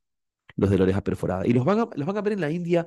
[0.56, 1.46] los de la oreja perforada.
[1.46, 2.84] Y los van a, los van a ver en la India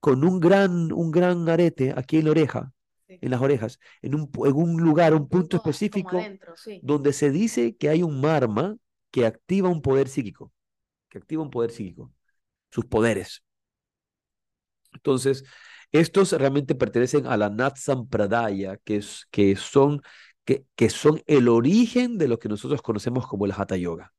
[0.00, 2.72] con un gran, un gran arete aquí en la oreja,
[3.06, 6.80] en las orejas, en un, en un lugar, un punto específico, adentro, sí.
[6.82, 8.76] donde se dice que hay un marma
[9.10, 10.52] que activa un poder psíquico
[11.10, 12.12] que activa un poder psíquico,
[12.70, 13.42] sus poderes.
[14.92, 15.44] Entonces,
[15.92, 20.02] estos realmente pertenecen a la Nat Sampradaya, que, es, que, son,
[20.44, 24.12] que, que son el origen de lo que nosotros conocemos como el Hatha Yoga.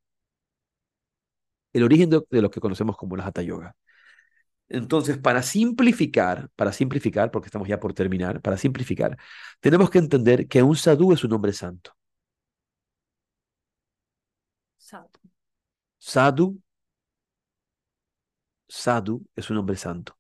[1.74, 3.76] El origen de, de lo que conocemos como el Hatha Yoga.
[4.70, 9.18] Entonces, para simplificar, para simplificar, porque estamos ya por terminar, para simplificar,
[9.60, 11.92] tenemos que entender que un sadhu es un hombre santo.
[14.78, 15.20] Sadhu.
[16.00, 16.62] Sadhu
[18.72, 20.18] sadhu es un hombre santo.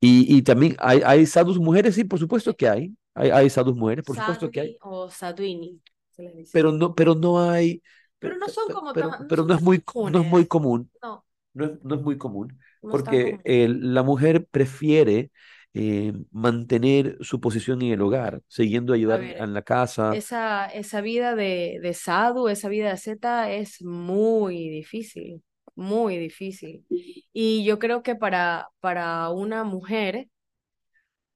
[0.00, 2.94] Y, y también hay, hay sadhus mujeres, sí, por supuesto que hay.
[3.14, 4.78] Hay, hay sadhus mujeres, por supuesto que hay.
[4.80, 6.52] O sadhuini, se les dice.
[6.52, 7.82] Pero no, pero no hay.
[8.18, 10.12] Pero no son como pero, tan- no pero son no es muy, comunes.
[10.12, 10.90] no es muy común.
[11.02, 12.58] No, No es, no es muy común.
[12.82, 15.30] no Porque la mujer prefiere
[15.74, 20.12] eh, mantener su posición en el hogar, siguiendo ayudar ver, en la casa.
[20.14, 25.42] Esa, esa vida de, de sadhu, esa vida de asceta es muy difícil,
[25.74, 26.86] muy difícil.
[27.32, 30.28] Y yo creo que para, para una mujer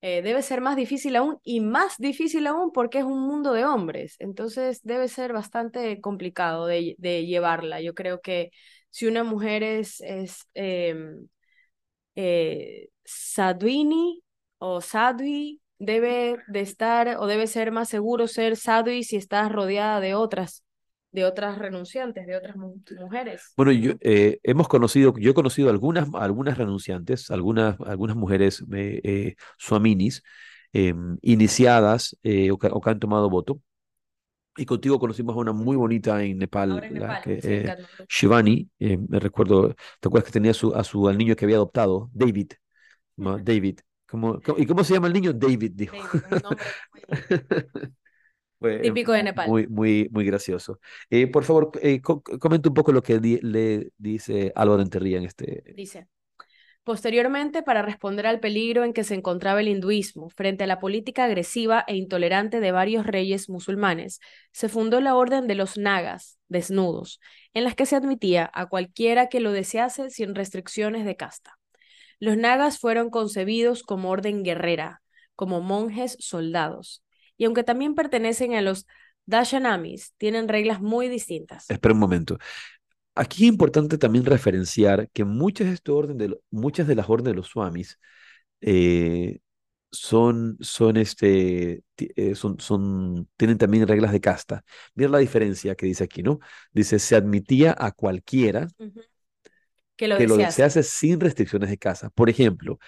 [0.01, 3.65] eh, debe ser más difícil aún y más difícil aún porque es un mundo de
[3.65, 4.17] hombres.
[4.21, 7.81] Entonces debe ser bastante complicado de, de llevarla.
[7.81, 8.51] Yo creo que
[8.91, 11.29] si una mujer es, es em,
[12.17, 14.23] eh, sadhuini
[14.59, 20.01] o sadhui, debe de estar o debe ser más seguro ser sadhui si estás rodeada
[20.01, 20.65] de otras,
[21.19, 23.53] de otras renunciantes, de otras mu- mujeres.
[23.57, 29.01] Bueno, yo, eh, hemos conocido, yo he conocido algunas, algunas renunciantes, algunas, algunas mujeres eh,
[29.03, 30.23] eh, swaminis,
[30.73, 33.61] eh, iniciadas eh, o, que, o que han tomado voto.
[34.57, 37.75] Y contigo conocimos a una muy bonita en Nepal, en la Nepal, que, sí, eh.
[38.09, 41.57] Shivani, eh, me recuerdo, ¿te acuerdas que tenía su, a su, al niño que había
[41.57, 42.11] adoptado?
[42.13, 42.53] David,
[43.17, 43.39] ¿no?
[43.39, 43.81] David.
[44.09, 45.33] ¿Cómo, cómo- ¿Y cómo se llama el niño?
[45.33, 45.97] David, dijo.
[45.97, 46.23] David,
[48.59, 49.49] Fue, típico de Nepal.
[49.49, 50.81] muy, muy, muy gracioso.
[51.11, 55.19] Eh, por favor, eh, co- comenta un poco lo que di- le dice Álvaro Enterría
[55.19, 55.63] en este.
[55.77, 56.09] Dice,
[56.85, 61.25] posteriormente, para responder al peligro en que se encontraba el hinduismo frente a la política
[61.25, 64.21] agresiva e intolerante de varios reyes musulmanes,
[64.53, 67.21] se fundó la Orden de los Nagas, desnudos,
[67.55, 71.59] en las que se admitía a cualquiera que lo desease sin restricciones de casta.
[72.21, 75.03] Los Nagas fueron concebidos como orden guerrera,
[75.37, 77.05] como monjes soldados,
[77.39, 78.87] y aunque también pertenecen a los
[79.25, 81.67] Dashanamis, tienen reglas muy distintas.
[81.69, 82.39] Espera un momento.
[83.15, 87.09] Aquí es importante también referenciar que muchas de, este orden de, lo- muchas de las
[87.11, 87.99] órdenes de los swamis
[88.63, 89.41] eh,
[89.93, 94.65] son, son, este, eh, son, son, tienen también reglas de casta.
[94.95, 96.41] Mira la diferencia que dice aquí, ¿no?
[96.73, 98.69] Dice, se admitía a cualquiera.
[99.97, 100.63] Que lo que lo desease.
[100.63, 102.11] desease sin restricciones de casa.
[102.11, 102.79] Por ejemplo,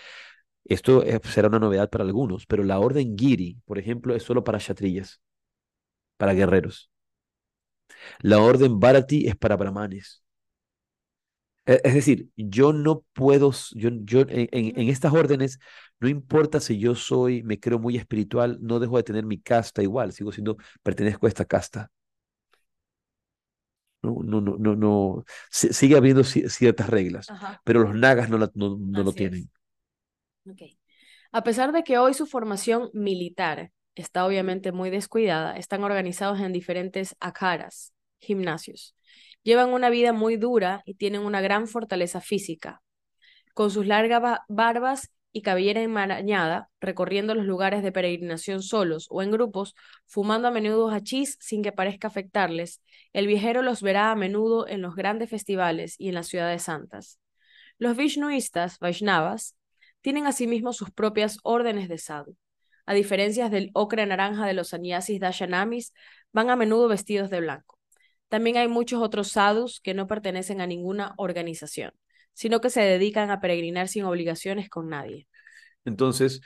[0.65, 4.45] esto eh, será una novedad para algunos, pero la orden Giri, por ejemplo, es solo
[4.45, 5.21] para kshatriyas,
[6.19, 6.91] para guerreros.
[8.23, 10.23] La orden Bharati es para brahmanes.
[11.67, 15.59] E- Es decir, yo no puedo, yo, yo en, estas órdenes,
[16.01, 19.83] no importa si yo soy, me creo muy espiritual, no dejo de tener mi casta
[19.83, 21.91] igual, sigo siendo, pertenezco a esta casta.
[24.03, 25.25] No, no, no, no, no.
[25.51, 27.61] si- Sigue habiendo ci- ciertas reglas, Ajá.
[27.65, 29.49] pero los nagas no, la- no, no lo es.
[31.33, 36.53] A pesar de que hoy su formación militar está obviamente muy descuidada, están organizados en
[36.53, 38.97] diferentes akaras, gimnasios.
[39.43, 42.83] Llevan una vida muy dura y tienen una gran fortaleza física.
[43.55, 49.31] Con sus largas barbas y cabellera enmarañada, recorriendo los lugares de peregrinación solos o en
[49.31, 49.75] grupos,
[50.07, 52.83] fumando a menudo hachís sin que parezca afectarles,
[53.13, 57.19] el viajero los verá a menudo en los grandes festivales y en las ciudades santas.
[57.79, 59.55] Los Vishnuistas, Vaishnavas,
[60.01, 62.37] tienen asimismo sus propias órdenes de sadhu.
[62.87, 65.93] A diferencia del ocre naranja de los sannyasis dashanamis,
[66.33, 67.79] van a menudo vestidos de blanco.
[68.29, 71.93] También hay muchos otros sadhus que no pertenecen a ninguna organización,
[72.33, 75.27] sino que se dedican a peregrinar sin obligaciones con nadie.
[75.85, 76.41] Entonces,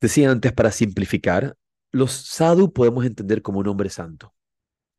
[0.00, 1.56] decía antes, para simplificar,
[1.90, 4.34] los sadhu podemos entender como un hombre santo.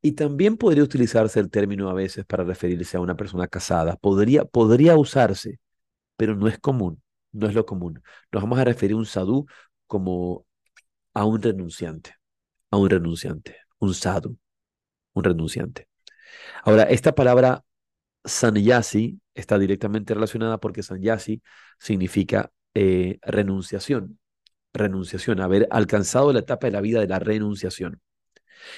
[0.01, 3.97] Y también podría utilizarse el término a veces para referirse a una persona casada.
[3.97, 5.59] Podría, podría usarse,
[6.15, 7.01] pero no es común,
[7.31, 8.01] no es lo común.
[8.31, 9.45] Nos vamos a referir a un sadhu
[9.87, 10.45] como
[11.13, 12.15] a un renunciante,
[12.71, 14.37] a un renunciante, un sadhu,
[15.13, 15.87] un renunciante.
[16.63, 17.63] Ahora, esta palabra
[18.23, 21.41] sanyasi está directamente relacionada porque sanyasi
[21.79, 24.19] significa eh, renunciación,
[24.73, 28.01] renunciación, haber alcanzado la etapa de la vida de la renunciación.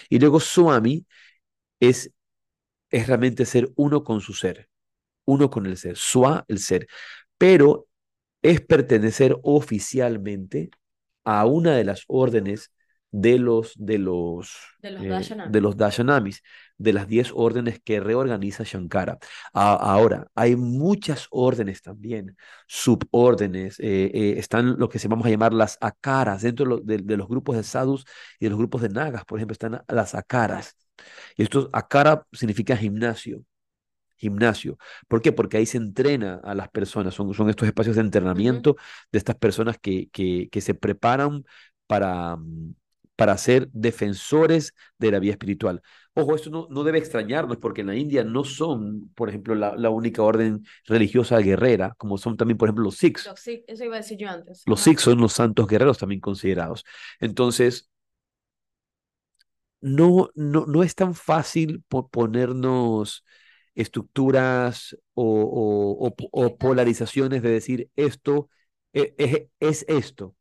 [0.09, 1.05] Y luego swami
[1.79, 2.11] es,
[2.89, 4.69] es realmente ser uno con su ser,
[5.25, 6.87] uno con el ser, swa, el ser,
[7.37, 7.87] pero
[8.41, 10.69] es pertenecer oficialmente
[11.23, 12.71] a una de las órdenes
[13.13, 15.51] de los, de los, De los eh, Dashanamis.
[15.51, 16.43] de los Dashanamis,
[16.77, 19.19] de las 10 órdenes que reorganiza Shankara.
[19.53, 22.37] A- ahora, hay muchas órdenes también,
[22.67, 26.79] subórdenes, eh, eh, están lo que se vamos a llamar las akaras, dentro de, lo-
[26.79, 28.05] de- de los grupos de sadhus
[28.39, 30.75] y de los grupos de nagas, por ejemplo, están las akaras.
[31.37, 33.43] Y esto, akara significa gimnasio
[34.21, 34.77] gimnasio.
[35.07, 35.31] ¿Por qué?
[35.33, 38.77] Porque ahí se entrena a las personas, son, son estos espacios de entrenamiento
[39.11, 41.43] de estas personas que, que, que se preparan
[41.87, 42.37] para,
[43.15, 45.81] para ser defensores de la vida espiritual.
[46.13, 49.75] Ojo, esto no, no debe extrañarnos porque en la India no son, por ejemplo, la,
[49.77, 53.27] la única orden religiosa guerrera, como son también, por ejemplo, los Sikhs.
[53.27, 54.63] Los Sikh- Eso iba a decir yo antes.
[54.65, 54.81] Los.
[54.81, 56.83] Sikhs son los santos guerreros también considerados.
[57.19, 57.89] Entonces,
[59.81, 63.25] no, no, no es tan fácil po- ponernos
[63.75, 66.57] estructuras o, o- o po- o Etiquetas.
[66.57, 68.49] polarizaciones de decir esto
[68.93, 70.35] e- e- es, esto,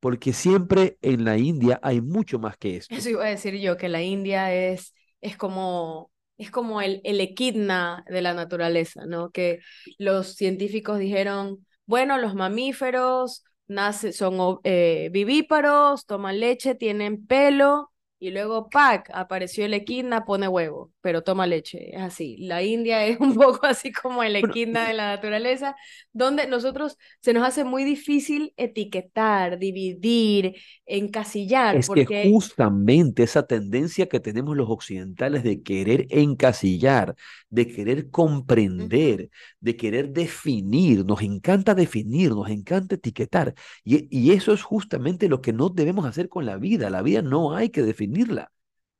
[0.00, 2.94] porque siempre en la India hay mucho más que esto.
[2.96, 7.20] Eso iba a decir yo, que la India es, es como, es como el, el
[7.20, 9.30] equidna de la naturaleza, ¿no?
[9.30, 9.60] Que
[9.98, 18.30] los científicos dijeron, bueno, los mamíferos nace, son eh, vivíparos, toman leche, tienen pelo, y
[18.30, 21.94] luego, ¡pac!, apareció el equidna, pone huevo, pero toma leche.
[21.96, 22.36] Es así.
[22.38, 25.76] La India es un poco así como el Bueno, equidna de la naturaleza,
[26.12, 30.56] donde nosotros se nos hace muy difícil etiquetar, dividir,
[30.86, 32.28] encasillar, Es que porque...
[32.30, 37.14] justamente esa tendencia que tenemos los occidentales de querer encasillar,
[37.50, 39.28] de querer comprender,
[39.60, 43.54] de querer definir, nos encanta definir, nos encanta etiquetar.
[43.84, 46.88] Y, y eso es justamente lo que no debemos hacer con la vida.
[46.90, 48.52] La vida no hay que definirla.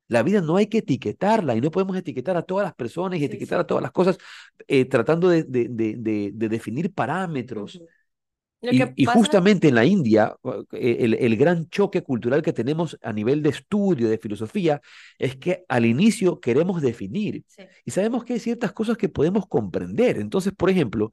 [0.08, 3.24] La vida no hay que etiquetarla y no podemos etiquetar a todas las personas y
[3.24, 3.60] Sí, etiquetar sí.
[3.60, 4.18] a todas las cosas
[4.68, 7.82] eh, tratando de, de- de- de- de definir parámetros.
[8.70, 10.36] Y, justamente en la India,
[10.72, 14.82] eh, el, el gran choque cultural que tenemos a nivel de estudio, de filosofía,
[15.18, 19.46] es que al inicio queremos definir sí, y sabemos que hay ciertas cosas que podemos
[19.48, 20.18] comprender.
[20.18, 21.12] Entonces, por ejemplo,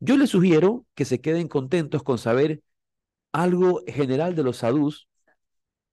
[0.00, 2.62] yo les sugiero que se queden contentos con saber
[3.32, 5.08] algo general de los sadhus,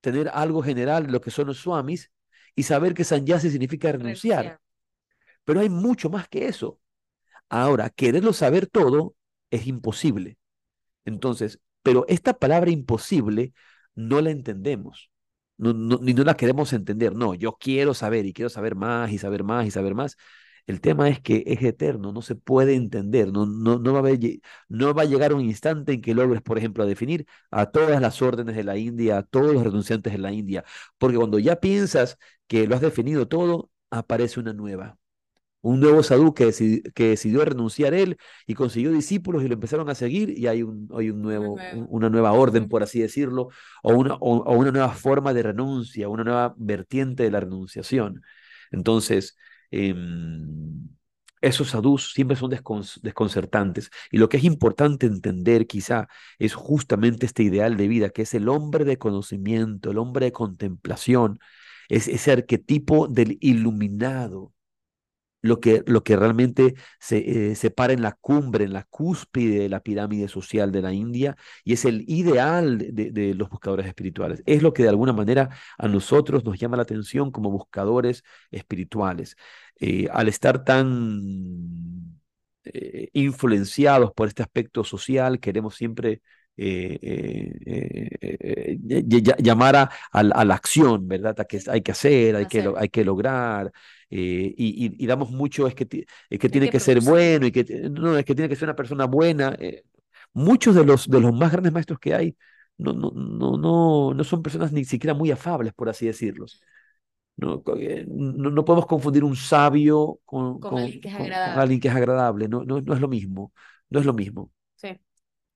[0.03, 2.11] tener algo general lo que son los swamis
[2.55, 4.43] y saber que sanyasi significa renunciar.
[4.43, 4.61] renunciar.
[5.45, 6.77] Pero hay mucho más que eso.
[7.47, 9.15] Ahora, quererlo saber todo
[9.49, 10.37] es imposible.
[11.05, 13.53] Entonces, pero esta palabra imposible
[13.95, 15.09] no la entendemos,
[15.57, 17.15] no, no, ni no la queremos entender.
[17.15, 20.17] No, yo quiero saber y quiero saber más y saber más y saber más.
[20.67, 24.01] El tema es que es eterno, no se puede entender, no, no, no va a
[24.01, 27.25] haber lle- no va a llegar un instante en que logres, por ejemplo, a definir
[27.51, 30.63] a todas las órdenes de la India, a todos los renunciantes de la India,
[30.97, 34.97] porque cuando ya piensas que lo has definido todo, aparece una nueva
[35.61, 39.89] un nuevo sadhu que, decidi- que decidió renunciar él y consiguió discípulos y lo empezaron
[39.89, 41.69] a seguir y hay, un, hay un Una nuevo, nueva.
[41.69, 43.49] un- una nueva orden, por así decirlo,
[43.81, 48.21] o una, o, o una nueva forma de renuncia, una nueva vertiente de la renunciación.
[48.71, 49.37] Entonces,
[49.73, 50.87] em,
[51.41, 53.89] esos sadhus siempre son descon- desconcertantes.
[54.11, 56.07] Y lo que es importante entender quizá
[56.39, 60.31] es justamente este ideal de vida, que es el hombre de conocimiento, el hombre de
[60.31, 61.39] contemplación,
[61.89, 64.53] es ese arquetipo del iluminado
[65.43, 69.59] lo que, lo que realmente se, eh, se para en la cumbre, en la cúspide
[69.59, 73.85] de la pirámide social de la India y es el ideal de, de los buscadores
[73.85, 74.41] espirituales.
[74.45, 79.35] Es lo que de alguna manera a nosotros nos llama la atención como buscadores espirituales.
[79.79, 82.19] Eh, al estar tan
[82.63, 86.21] eh, influenciados por este aspecto social, queremos siempre
[86.55, 88.77] eh, eh,
[89.39, 91.39] llamar a, a, la acción, ¿verdad?
[91.39, 93.71] A que hay que hacer, hay, que, hay que lograr,
[94.15, 98.17] y, y, damos mucho, es que, es que tiene que, ser bueno, y que no,
[98.17, 99.57] es que tiene que ser una persona buena.
[100.33, 102.35] muchos de los, de los más grandes maestros que hay
[102.77, 106.61] no, no, no, no, no son personas ni siquiera muy afables, por así decirlos.
[107.35, 111.95] No, no, no, podemos confundir un sabio con, con, alguien, que con, alguien, que es
[111.95, 112.47] agradable.
[112.47, 113.51] No, no, no es lo mismo.
[113.89, 114.51] No es lo mismo.
[114.75, 114.99] Sí,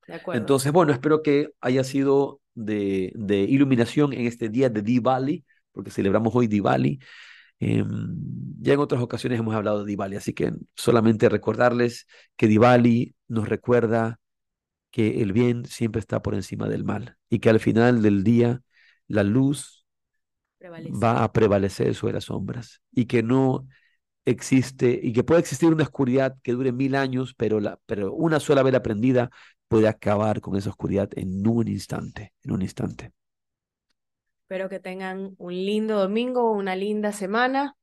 [0.08, 0.40] de acuerdo.
[0.40, 5.92] Entonces, bueno, espero que haya sido de, de iluminación en este día de Diwali, porque
[5.92, 7.00] celebramos hoy Diwali.
[7.60, 7.84] Eh,
[8.60, 13.50] ya en otras ocasiones hemos hablado de Diwali, así que solamente recordarles que Diwali nos
[13.50, 14.20] recuerda
[14.92, 18.62] que el bien siempre está por encima del mal y que al final del día
[19.08, 19.86] la luz
[20.82, 23.68] va a prevalecer sobre las sombras y que no
[24.26, 28.40] existe y que puede existir una oscuridad que dure mil años, pero, la, pero una
[28.40, 29.32] sola vez aprendida
[29.68, 33.14] puede acabar con esa oscuridad en un instante, en un instante.
[34.50, 37.76] Espero que tengan un lindo domingo, una linda semana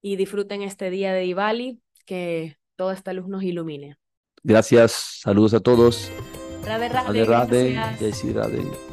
[0.00, 3.98] y disfruten este día de Diwali, que toda esta luz nos ilumine.
[4.42, 6.10] Gracias, saludos a todos.
[6.64, 8.91] Radhe, radhe, radhe.